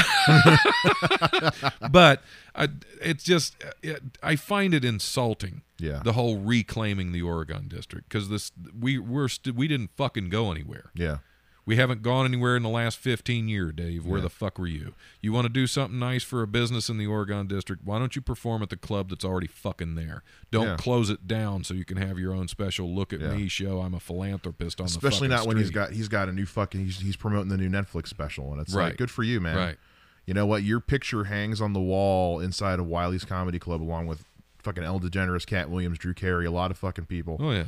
[1.91, 2.21] But
[2.55, 2.69] I,
[3.01, 5.61] it's just it, I find it insulting.
[5.79, 6.01] Yeah.
[6.03, 10.51] The whole reclaiming the Oregon district because this we we're st- we didn't fucking go
[10.51, 10.91] anywhere.
[10.95, 11.17] yeah.
[11.66, 14.05] We haven't gone anywhere in the last 15 years, Dave.
[14.05, 14.93] Where the fuck were you?
[15.22, 17.86] You want to do something nice for a business in the Oregon district?
[17.86, 20.24] Why don't you perform at the club that's already fucking there?
[20.51, 20.76] Don't Yeah.
[20.76, 23.34] close it down so you can have your own special look at Yeah.
[23.36, 23.80] me show.
[23.80, 26.99] I'm a philanthropist on Especially not when he's got he's got a new fucking he's
[26.99, 28.88] he's promoting the new Netflix special and it's Right.
[28.88, 29.55] like good for you, man.
[29.55, 29.78] Right.
[30.26, 30.64] You know what?
[30.64, 34.26] Your picture hangs on the wall inside of Wiley's Comedy Club along with
[34.59, 37.38] fucking El DeGeneres, Katt Williams, Drew Carey, a lot of fucking people.
[37.39, 37.66] Oh yeah,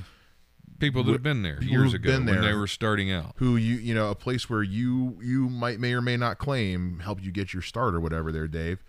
[0.80, 3.34] people that have been there years ago been there, when they were starting out.
[3.38, 7.00] Who you you know a place where you you might may or may not claim
[7.00, 8.84] helped you get your start or whatever there, Dave.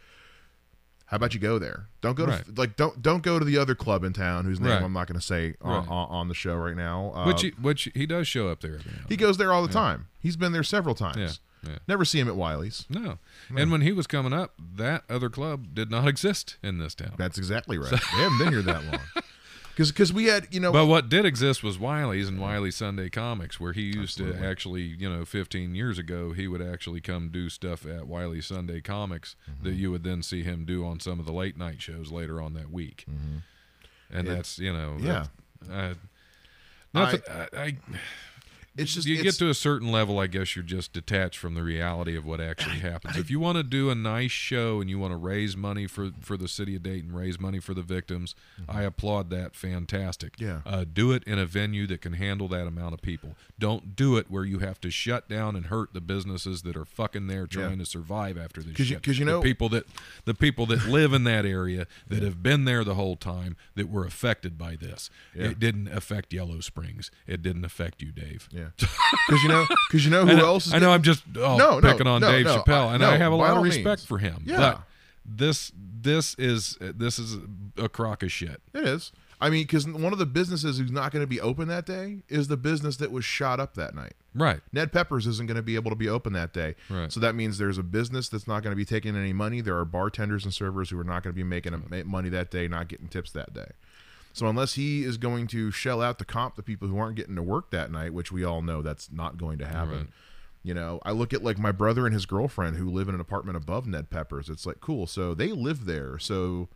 [1.06, 1.86] How about you go there?
[2.00, 2.58] Don't go to Right.
[2.58, 4.82] like don't don't go to the other club in town whose name Right.
[4.82, 5.88] I'm not going to say on, Right.
[5.88, 7.12] on, on the show right now.
[7.14, 8.74] Uh, which he, which he does show up there.
[8.74, 10.08] Every now and he goes there all the time.
[10.20, 11.40] He's been there several times.
[11.62, 11.78] Yeah, yeah.
[11.86, 12.86] Never see him at Wiley's.
[12.88, 13.18] No.
[13.56, 17.12] And when he was coming up, that other club did not exist in this town.
[17.16, 17.90] That's exactly right.
[17.92, 19.00] they haven't been here that long.
[19.76, 23.10] Because because we had you know But what did exist was Wiley's and Wiley Sunday
[23.10, 27.28] Comics, where he used to actually, you know, 15 years ago, he would actually come
[27.28, 29.78] do stuff at Wiley Sunday Comics that Mm-hmm.
[29.78, 32.54] you would then see him do on some of the late night shows later on
[32.54, 33.04] that week.
[33.06, 33.42] And
[34.10, 34.18] Mm-hmm.
[34.18, 35.26] It- that's, you know, yeah.
[35.68, 35.94] that- uh,
[36.94, 37.20] nothing.
[37.30, 37.76] I, I,
[38.76, 41.62] it's just you get to a certain level, I guess you're just detached from the
[41.62, 43.16] reality of what actually happens.
[43.16, 46.10] if you want to do a nice show and you want to raise money for
[46.20, 48.34] for the city of Dayton, raise money for the victims,
[48.68, 49.54] I applaud that.
[49.54, 50.36] Fantastic.
[50.36, 50.44] Mm-hmm.
[50.44, 50.60] Yeah.
[50.64, 53.34] Uh, do it in a venue that can handle that amount of people.
[53.58, 56.84] Don't do it where you have to shut down and hurt the businesses that are
[56.84, 59.86] fucking there trying to survive after this 'Cause you- you The know- people that
[60.24, 63.88] the people that live in that area that have been there the whole time that
[63.88, 65.08] were affected by this.
[65.34, 65.46] Yeah.
[65.50, 67.10] It didn't affect Yellow Springs.
[67.26, 68.48] It didn't affect you, Dave.
[68.52, 68.65] yeah.
[68.76, 71.22] Because you know because you know who I know, else is I know I'm just
[71.36, 73.36] oh, No, no, picking on no, Dave no, Chappelle, I- and no, I have a
[73.36, 74.04] lot of respect means.
[74.04, 74.42] for him.
[74.44, 74.56] Yeah.
[74.56, 74.82] But
[75.24, 77.36] this this is this is
[77.76, 78.60] a crock of shit.
[78.74, 79.12] It is.
[79.38, 82.22] I mean, because one of the businesses who's not going to be open that day
[82.28, 84.14] is the business that was shot up that night.
[84.34, 84.60] Right.
[84.72, 86.74] Ned Peppers isn't going to be able to be open that day.
[86.88, 87.12] Right.
[87.12, 89.60] So that means there's a business that's not going to be taking any money.
[89.60, 91.74] There are bartenders and servers who are not going to be making
[92.06, 93.72] money that day, not getting tips that day.
[94.36, 97.36] So unless he is going to shell out the comp to people who aren't getting
[97.36, 99.96] to work that night, which we all know that's not going to happen.
[99.96, 100.06] Right.
[100.62, 103.20] You know, I look at like my brother and his girlfriend who live in an
[103.22, 104.50] apartment above Ned Peppers.
[104.50, 105.06] It's like cool.
[105.06, 106.18] So they live there.
[106.18, 106.68] So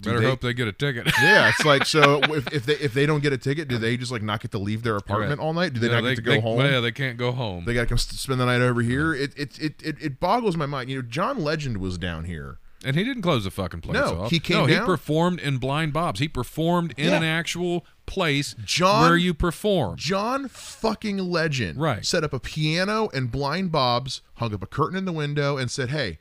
[0.00, 1.06] do Better they- hope they get a ticket.
[1.22, 3.96] yeah, it's like so if, if they if they don't get a ticket, do they
[3.96, 5.44] just like not get to leave their apartment Right.
[5.46, 5.74] all night?
[5.74, 6.56] Do they No, not get to go they- home?
[6.56, 7.64] well, yeah, they can't go home.
[7.64, 9.14] They got to come spend the night over here.
[9.14, 10.90] It it, it it it boggles my mind.
[10.90, 14.20] You know, John Legend was down here And he didn't close the fucking place No,
[14.22, 14.30] off.
[14.30, 16.20] he came no, down- he performed in Blind Bob's.
[16.20, 17.16] He performed in Yeah.
[17.16, 19.96] an actual place John- where you perform.
[19.96, 22.04] John fucking Legend Right.
[22.06, 25.70] set up a piano and blind Bob's, hung up a curtain in the window, and
[25.70, 26.20] said, "Hey,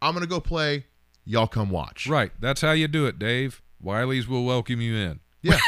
[0.00, 0.86] I'm gonna go play.
[1.24, 2.32] Y'all come watch." Right.
[2.40, 3.60] That's how you do it, Dave.
[3.80, 5.20] Wiley's will welcome you in.
[5.42, 5.58] Yeah,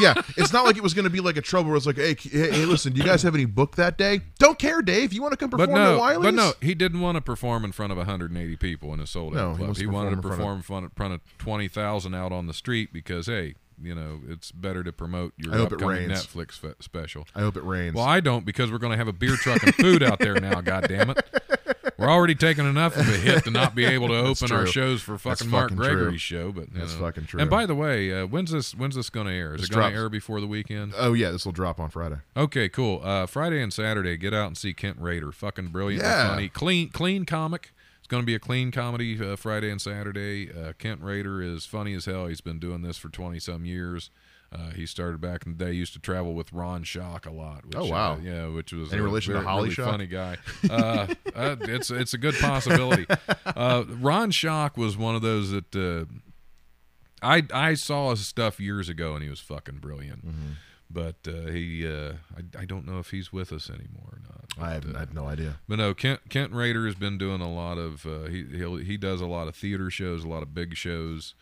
[0.00, 0.14] yeah.
[0.38, 2.50] It's not like it was gonna be like a trouble where it's like, "Hey, hey,
[2.50, 4.20] hey, listen, do you guys have any book that day?
[4.38, 5.12] Don't care, Dave.
[5.12, 6.24] You want to come perform But no, at Wiley's?
[6.24, 9.36] but no, he didn't want to perform in front of 180 people in a sold
[9.36, 9.60] out he club.
[9.68, 12.90] wants He, wanted to perform in front of, front of 20,000 out on the street
[12.92, 16.08] because, hey, you know, it's better to promote your I hope it upcoming.
[16.08, 17.26] Netflix fe- special.
[17.34, 17.94] I hope it rains.
[17.94, 20.40] Well, I don't because we're going to have a beer truck and food out there
[20.40, 20.60] now.
[20.62, 21.22] God damn it!
[21.98, 25.02] We're already taking enough of a hit to not be able to open our shows
[25.02, 26.38] for That's fucking Mark fucking Gregory's true.
[26.38, 26.52] show.
[26.52, 27.00] But That's know.
[27.00, 27.40] fucking true.
[27.40, 28.72] And by the way, uh, when's this?
[28.74, 29.54] When's this going to air?
[29.54, 30.94] Is This it going to air before the weekend?
[30.96, 32.18] oh yeah, this will drop on Friday.
[32.36, 33.00] Okay, cool.
[33.02, 35.32] Uh, Friday and Saturday, get out and see Kent Raider.
[35.32, 36.28] Fucking brilliant, Yeah.
[36.28, 37.72] funny, clean, clean comic.
[37.98, 40.50] It's going to be a clean comedy uh, Friday and Saturday.
[40.52, 42.26] Uh, Kent Raider is funny as hell.
[42.28, 44.10] He's been doing this for twenty some years.
[44.50, 45.72] Uh, he started back in the day.
[45.72, 47.66] Used to travel with Ron Shock a lot.
[47.66, 48.14] Which, Oh, wow.
[48.14, 49.90] uh, yeah, which was a relation to Holly really Shock?
[49.90, 50.36] funny guy.
[50.70, 53.06] Uh, uh, it's it's a good possibility.
[53.44, 56.06] Uh, Ron Shock was one of those that uh,
[57.22, 60.26] I I saw his stuff years ago, and he was fucking brilliant.
[60.26, 60.50] Mm-hmm.
[60.90, 64.44] But uh, he, uh, I, I don't know if he's with us anymore or not.
[64.58, 65.56] I have, uh, I have no idea.
[65.68, 68.96] but no, Kent Kent Raider has been doing a lot of uh, he he'll, he
[68.96, 71.34] does a lot of theater shows, a lot of big shows.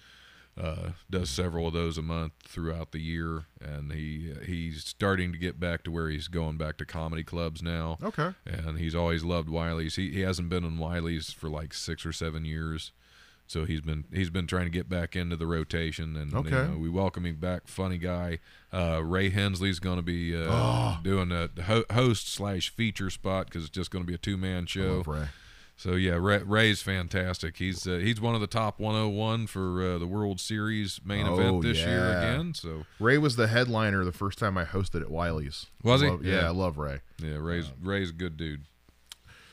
[0.58, 5.38] Uh, does several of those a month throughout the year, and he he's starting to
[5.38, 7.98] get back to where he's going back to comedy clubs now.
[8.02, 8.30] Okay.
[8.46, 9.96] And he's always loved Wiley's.
[9.96, 12.92] He he hasn't been in Wiley's for like six or seven years,
[13.46, 16.16] so he's been he's been trying to get back into the rotation.
[16.16, 16.50] And you Okay.
[16.72, 17.68] know, we welcome him back.
[17.68, 18.38] Funny guy.
[18.72, 20.98] Uh, Ray Hensley's going to be uh, Oh.
[21.02, 24.38] doing a ho- host slash feature spot because it's just going to be a two
[24.38, 25.02] man show.
[25.78, 27.58] So yeah, Ray, Ray's fantastic.
[27.58, 31.34] He's uh, he's one of the top 101 for uh, the World Series main Oh,
[31.38, 32.54] event this year again.
[32.54, 35.66] So Ray was the headliner the first time I hosted at Wiley's.
[35.82, 36.10] Was I he?
[36.12, 36.46] love- yeah, Yeah.
[36.46, 37.00] I love Ray.
[37.22, 38.62] yeah, Ray's Ray's a good dude.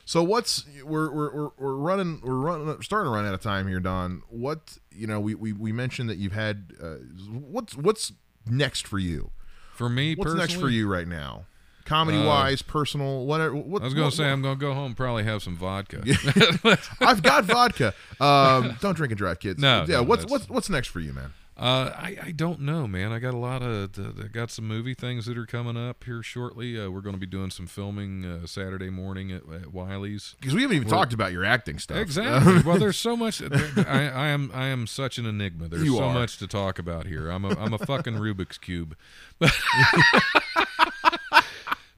[0.05, 3.79] So what's we're we're we're, running we're running starting to run out of time here,
[3.79, 4.21] Don.
[4.29, 6.95] What you know we we, we mentioned that you've had uh,
[7.31, 8.11] what's what's
[8.45, 9.31] next for you?
[9.73, 11.45] For me What's next for you right now?
[11.85, 13.55] Comedy wise, personal, whatever.
[13.55, 15.55] What, I was going to say I'm going to go home and probably have some
[15.55, 16.01] vodka.
[17.01, 17.93] I've got vodka.
[18.19, 19.59] Um, don't drink and drive, kids.
[19.59, 19.97] No, yeah.
[19.97, 21.33] no, what's what's what's next for you, man?
[21.55, 23.11] Uh, I, I don't know, man.
[23.11, 26.23] I got a lot of I got some movie things that are coming up here
[26.23, 26.79] shortly.
[26.79, 30.35] Uh, we're going to be doing some filming uh, Saturday morning at, at Wiley's.
[30.39, 31.97] Because we haven't even talked about your acting stuff.
[31.97, 32.61] Exactly.
[32.65, 33.39] well, there's so much.
[33.41, 35.67] I, I am I am such an enigma.
[35.67, 36.13] There's You so are.
[36.13, 37.29] much to talk about here.
[37.29, 38.97] I'm a I'm a fucking Rubik's cube.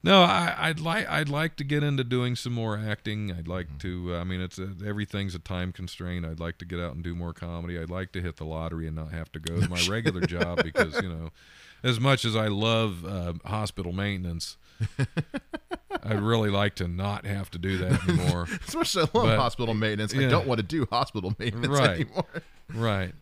[0.06, 3.32] no, I, I'd like I'd like to get into doing some more acting.
[3.32, 4.14] I'd like to.
[4.16, 6.24] I mean, it's a, everything's a time constraint.
[6.24, 7.78] I'd like to get out and do more comedy.
[7.78, 10.62] I'd like to hit the lottery and not have to go to my regular job
[10.62, 11.30] because you know,
[11.82, 14.56] as much as I love uh, hospital maintenance.
[16.02, 18.46] I'd really like to not have to do that anymore.
[18.68, 21.68] As much as I love But- hospital maintenance, I don't want to do hospital maintenance
[21.78, 22.00] Right.
[22.02, 22.26] anymore.
[22.74, 23.14] right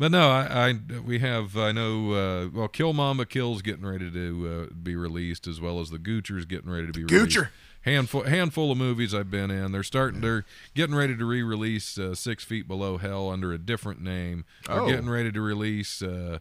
[0.00, 0.74] but, no I, I
[1.06, 5.46] we have i know uh well kill mama kills getting ready to uh, be released
[5.46, 7.48] as well as the goocher's getting ready to be released Goocher.
[7.82, 10.44] handful handful of movies i've been in they're starting they're
[10.74, 14.88] getting ready to re-release uh, six feet below hell under a different name they're Oh.
[14.88, 16.38] getting ready to release uh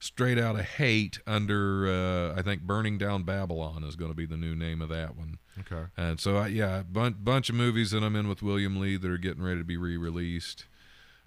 [0.00, 4.26] straight out of hate under uh i think burning down babylon is going to be
[4.26, 5.86] the new name of that one Okay.
[5.96, 8.96] and so, I, yeah, a bun- bunch of movies that I'm in with William Lee
[8.96, 10.66] that are getting ready to be re-released.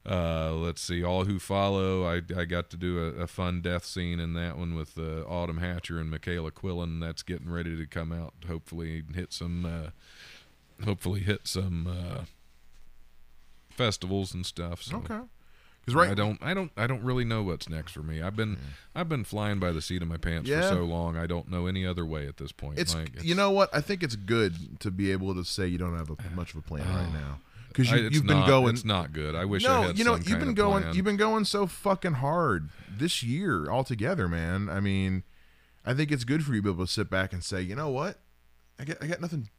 [0.03, 2.05] Uh, let's see, All Who Follow.
[2.05, 5.21] I, I got to do a, a fun death scene in that one with uh,
[5.27, 6.99] Autumn Hatcher and Michaela Quillen.
[6.99, 8.33] That's getting ready to come out.
[8.47, 9.65] Hopefully, hit some.
[9.65, 12.21] Uh, hopefully, hit some uh,
[13.69, 14.81] festivals and stuff.
[14.81, 14.97] So.
[14.97, 15.19] Okay.
[15.81, 18.21] Because right, I don't, I don't, I don't really know what's next for me.
[18.21, 18.55] I've been,
[18.93, 20.61] I've been flying by the seat of my pants Yeah.
[20.61, 21.17] for so long.
[21.17, 22.77] I don't know any other way at this point.
[22.77, 23.73] it's, Like, you know what?
[23.73, 26.57] I think it's good to be able to say you don't have a, much of
[26.57, 27.39] a plan right now
[27.73, 28.73] because you, you've been not- going.
[28.73, 29.35] It's not good.
[29.35, 30.83] I wish I no, had you know some you've been going.
[30.83, 30.95] plan.
[30.95, 34.69] You've been going so fucking hard this year altogether, man.
[34.69, 35.23] I mean,
[35.85, 37.75] I think it's good for you to be able to sit back and say, you
[37.75, 38.19] know what,
[38.79, 39.49] I got I got nothing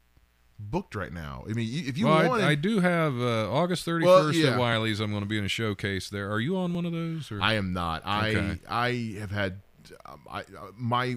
[0.58, 1.44] booked right now.
[1.48, 4.50] I mean, if you well, wanted, I, I do have uh, August 31st Well, yeah.
[4.50, 5.00] at Wiley's.
[5.00, 6.30] I'm going to be in a showcase there.
[6.30, 7.32] Are you on one of those?
[7.32, 7.40] Or?
[7.40, 8.02] I am not.
[8.04, 8.58] I Okay.
[8.68, 9.60] I have had
[10.06, 10.44] um, I uh,
[10.76, 11.16] my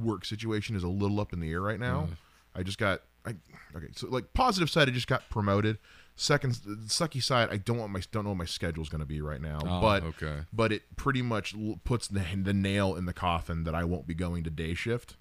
[0.00, 2.08] work situation is a little up in the air right now.
[2.54, 3.30] I just got I
[3.76, 3.86] okay.
[3.94, 5.78] So like positive side, I just got promoted.
[6.20, 6.52] Second
[6.86, 9.40] sucky side, I don't want my don't know what my schedule's going to be right
[9.40, 9.58] now.
[9.64, 10.40] Oh, but okay.
[10.52, 11.54] but it pretty much
[11.84, 15.16] puts the, the nail in the coffin that I won't be going to day shift.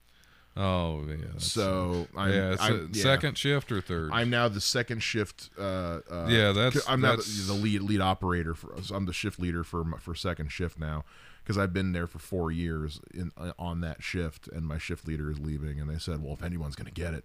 [0.58, 1.16] Oh yeah.
[1.38, 3.02] So I'm, yeah, I'm- yeah.
[3.02, 4.10] second shift or third.
[4.12, 5.50] I'm now the second shift.
[5.58, 8.76] Uh, uh, Yeah, that's- I'm now the, that's- the lead lead operator for.
[8.82, 11.06] So I'm the shift leader for for second shift now
[11.41, 15.08] because I've been there for four years in uh, on that shift, and my shift
[15.08, 17.24] leader is leaving, and they said, well, if anyone's going to get it,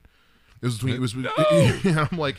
[0.63, 0.95] it was between.
[0.95, 1.17] It was.
[2.13, 2.37] I'm like.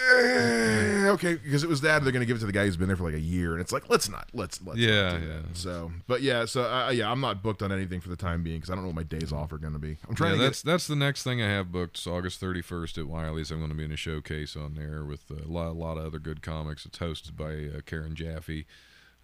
[0.00, 2.76] Eh, okay, because it was that they're going to give it to the guy who's
[2.76, 5.18] been there for like a year, and it's like let's not let's let's not Yeah,
[5.18, 5.32] do yeah.
[5.46, 5.56] that.
[5.56, 8.56] So, but yeah, so uh, yeah, I'm not booked on anything for the time being
[8.58, 9.96] because I don't know what my days off are going to be.
[10.08, 11.96] I'm trying yeah, to that's that's the next thing I have booked.
[11.98, 13.50] It's August 31st at Wiley's.
[13.50, 16.06] I'm going to be in a showcase on there with a lot, a lot of
[16.06, 16.86] other good comics.
[16.86, 18.66] It's hosted by uh, Karen Jaffe.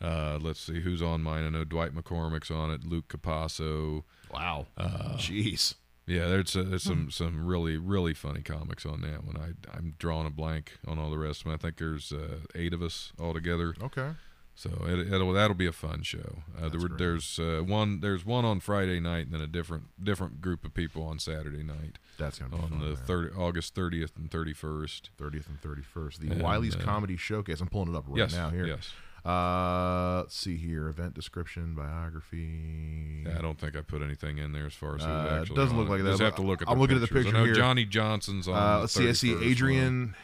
[0.00, 1.44] Uh, let's see who's on mine.
[1.44, 2.84] I know Dwight McCormick's on it.
[2.84, 4.04] Luke Capasso.
[4.32, 5.74] wow, Uh, jeez.
[6.09, 9.36] Yeah, there's, uh, there's some some really really funny comics on that one.
[9.36, 11.54] I I'm drawing a blank on all the rest of them.
[11.54, 13.74] I think there's uh, eight of us all together.
[13.82, 14.11] Okay.
[14.54, 16.18] So it, it'll that'll be a fun show.
[16.56, 16.98] Uh, there, That's were- great.
[16.98, 20.74] there's uh, one there's one on Friday night and then a different different group of
[20.74, 22.96] people on Saturday night That's gonna be on fun, the man.
[22.96, 25.11] third August 30th and 31st.
[25.16, 26.16] 30th and 31st.
[26.18, 27.61] The And, Wiley's uh, Comedy Showcase.
[27.61, 28.66] I'm pulling it up right yes, now here.
[28.66, 28.90] yes.
[29.28, 30.88] Uh, let's see here.
[30.88, 33.24] Event description, biography.
[33.26, 35.40] Yeah, I don't think I put anything in there as far as who's Uh, it
[35.42, 35.56] actually.
[35.56, 36.04] doesn't on look like it.
[36.04, 36.68] that, Just have to look at.
[36.68, 37.54] I'm looking at the picture I know here.
[37.54, 38.56] Johnny Johnson's on.
[38.56, 39.08] Uh, let's see.
[39.08, 40.14] I see Adrian,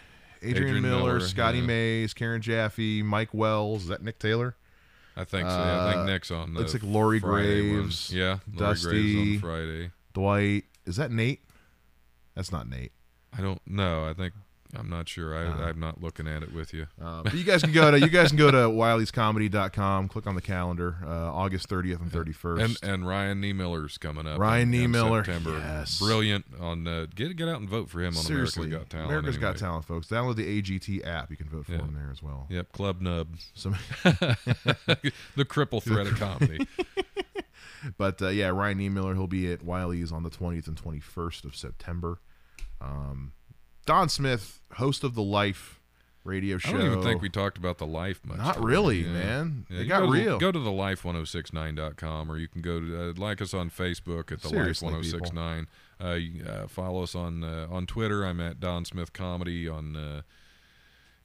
[0.43, 1.67] Adrian, Adrian Miller, Miller, Scotty yeah.
[1.67, 3.83] Mays, Karen Jaffe, Mike Wells.
[3.83, 4.57] Is that Nick Taylor?
[5.17, 5.55] I think so.
[5.57, 6.55] Yeah, I Uh, think Nick's on.
[6.55, 7.81] The looks like Lori Friday one.
[7.83, 9.15] Graves, Yeah, Lori Dusty.
[9.15, 9.91] Graves on Friday.
[10.13, 10.65] Dwight.
[10.87, 11.43] Is that Nate?
[12.35, 12.93] That's not Nate.
[13.37, 14.09] I don't know.
[14.09, 14.35] I think
[14.77, 15.37] I'm not sure.
[15.37, 15.69] I, Uh.
[15.69, 16.87] I'm not looking at it with you.
[17.03, 20.35] Uh, but you guys can go to you guys can go to wileyscomedy.com, click on
[20.35, 22.65] the calendar, uh, August 30th and 31st.
[22.65, 24.39] And and Ryan Niemiller's coming up.
[24.39, 25.59] Ryan Niemiller, September.
[25.59, 25.99] yes.
[25.99, 29.11] Brilliant on uh, get get out and vote for him on Seriously, America's Got Talent.
[29.11, 29.57] America's Got.
[29.57, 30.07] Talent, folks.
[30.09, 31.31] Download the AGT app.
[31.31, 31.79] You can vote for Yeah.
[31.79, 32.47] him there as well.
[32.51, 33.71] Yep, Club Nub, So,
[34.05, 36.67] the cripple threat of comedy.
[37.99, 41.55] but uh, yeah, Ryan Niemiller, he'll be at Wiley's on the 20th and 21st of
[41.57, 42.21] September.
[42.81, 43.33] Um,
[43.85, 45.81] Don Smith, host of the Life
[46.25, 46.71] radio show.
[46.71, 48.39] I don't even think we talked about the life much.
[48.39, 49.13] Not really, Yeah.
[49.13, 49.67] man.
[49.69, 50.39] Yeah, it got go to, real.
[50.39, 54.41] Go to the life1069.com or you can go to uh, like us on Facebook at
[54.41, 55.69] the Seriously, life 1069.
[56.01, 56.05] Uh,
[56.49, 58.25] uh, follow us on uh, on Twitter.
[58.25, 60.23] I'm at Don Smith Comedy on uh,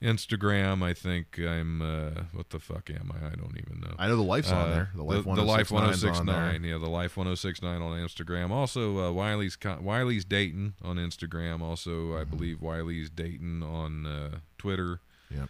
[0.02, 0.82] Instagram.
[0.82, 3.26] I think I'm uh, what the fuck am I?
[3.26, 3.94] I don't even know.
[3.98, 4.90] I know the Life's on Uh, there.
[4.94, 6.64] The Life the, Life 1069 's on 1069.
[6.64, 8.50] Yeah, the Life 1069 on Instagram.
[8.50, 11.60] Also, uh, Wiley's Wiley's Dayton on Instagram.
[11.60, 15.00] Also, I believe Wiley's Dayton on uh, Twitter.
[15.30, 15.48] Yep.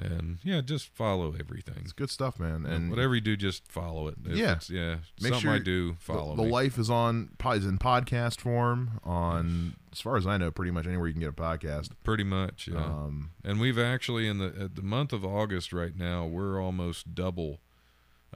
[0.00, 1.78] And yeah, just follow everything.
[1.80, 2.64] It's good stuff, man.
[2.64, 4.14] And And whatever you do, just follow it.
[4.24, 4.52] If Yeah.
[4.52, 4.98] it's, yeah.
[5.20, 6.50] Make sure I do, follow the me.
[6.50, 10.86] Life is on is in podcast form on, as far as I know, pretty much
[10.86, 11.90] anywhere you can get a podcast.
[12.04, 12.78] Pretty much, yeah.
[12.84, 17.16] Um, and we've actually in the at the month of August right now, we're almost
[17.16, 17.58] double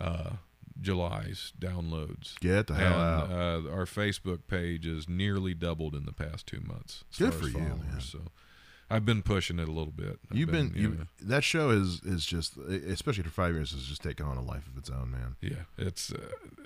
[0.00, 0.30] uh,
[0.80, 2.38] July's downloads.
[2.40, 3.30] get the and hell out.
[3.30, 7.04] uh, our Facebook page is nearly doubled in the past two months.
[7.16, 8.00] Good for you, man.
[8.00, 8.22] So
[8.93, 10.18] I've been pushing it a little bit.
[10.30, 13.84] I've You've been, you know, that show is is just especially for five years has
[13.84, 15.36] just taken on a life of its own, man.
[15.40, 16.18] Yeah, it's, uh,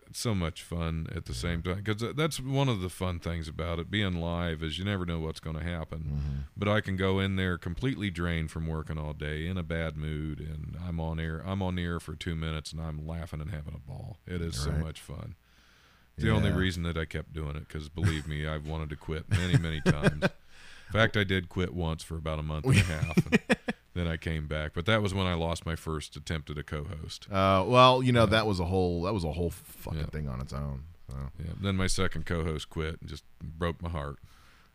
[0.08, 3.46] it's so much fun at the same time because that's one of the fun things
[3.46, 3.92] about it.
[3.92, 5.98] Being live is you never know what's going to happen.
[5.98, 6.36] Mm-hmm.
[6.56, 9.96] But I can go in there completely drained from working all day, in a bad
[9.96, 11.44] mood, and I'm on air.
[11.46, 14.16] I'm on the air for two minutes, and I'm laughing and having a ball.
[14.26, 15.36] It is so much fun.
[16.16, 18.96] It's the only reason that I kept doing it because believe me, I've wanted to
[18.96, 20.24] quit many, many times.
[20.86, 23.16] In fact, I did quit once for about a month and a half.
[23.26, 23.56] And
[23.94, 26.62] then I came back, but that was when I lost my first attempt at a
[26.62, 27.26] co-host.
[27.30, 30.06] Uh, well, you know that was a whole that was a whole fucking Yeah.
[30.06, 30.82] thing on its own.
[31.10, 31.52] So, Yeah.
[31.60, 34.18] Then my second co-host quit and just broke my heart.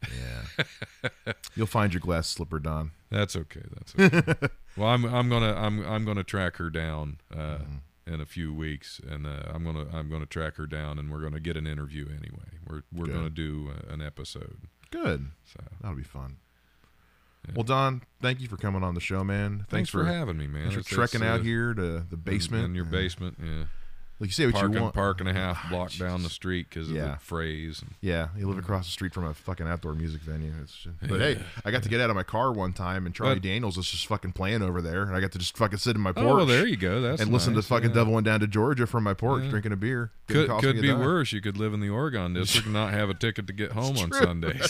[0.03, 2.91] yeah, you'll find your glass slipper, Don.
[3.11, 3.61] That's okay.
[3.75, 4.47] That's okay.
[4.77, 8.13] well, I'm I'm gonna I'm I'm gonna track her down uh, Mm-hmm.
[8.15, 11.21] in a few weeks, and uh, I'm gonna I'm gonna track her down, and we're
[11.21, 12.57] gonna get an interview anyway.
[12.67, 13.13] We're we're Good.
[13.13, 14.57] gonna do uh, an episode.
[14.91, 16.37] Good, So that'll be fun.
[17.47, 17.53] Yeah.
[17.55, 19.65] Well, Don, thank you for coming on the show, man.
[19.69, 20.63] thanks, for, having me, man.
[20.69, 22.65] thanks for It's- trekking it's, out uh, here to the in- basement.
[22.65, 23.37] in, your and- basement.
[23.41, 23.63] Yeah,
[24.21, 24.93] Like you say what park you and want.
[24.93, 27.13] park and a half Ah, block down the street because of Yeah.
[27.13, 27.81] the phrase.
[27.81, 30.53] And, Yeah, you live across the street from a fucking outdoor music venue.
[30.61, 33.15] It's just, but hey, I got to get out of my car one time, and
[33.15, 35.79] Charlie But- Daniels was just fucking playing over there, and I got to just fucking
[35.79, 37.01] sit in my porch oh, well, there you go.
[37.01, 37.95] That's and listen to fucking yeah.
[37.95, 39.49] Devil Went Down to Georgia from my porch, Yeah.
[39.49, 40.11] drinking a beer.
[40.27, 41.31] Didn't Could could be worse.
[41.33, 43.97] You could live in the Oregon district and not have a ticket to get home
[43.97, 44.11] on.
[44.13, 44.59] Sunday.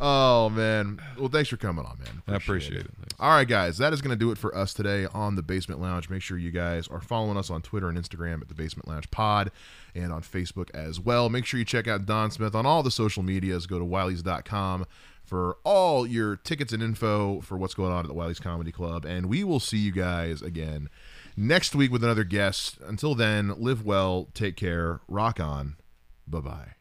[0.00, 2.22] Oh man, well thanks for coming on, man.
[2.28, 2.90] I appreciate it.
[3.18, 5.80] All right, guys, that is going to do it for us today on the Basement
[5.80, 6.08] Lounge.
[6.08, 9.10] Make sure you guys are following us on Twitter and Instagram at the Basement Lounge
[9.10, 9.50] Pod
[9.94, 11.28] and on Facebook as well.
[11.28, 13.66] Make sure you check out Don Smith on all the social medias.
[13.66, 14.86] Go to wileys.com
[15.24, 19.04] for all your tickets and info for what's going on at the Wiley's Comedy Club.
[19.04, 20.88] And we will see you guys again
[21.36, 22.78] next week with another guest.
[22.86, 25.76] Until then, live well, take care, rock on.
[26.26, 26.77] Bye bye.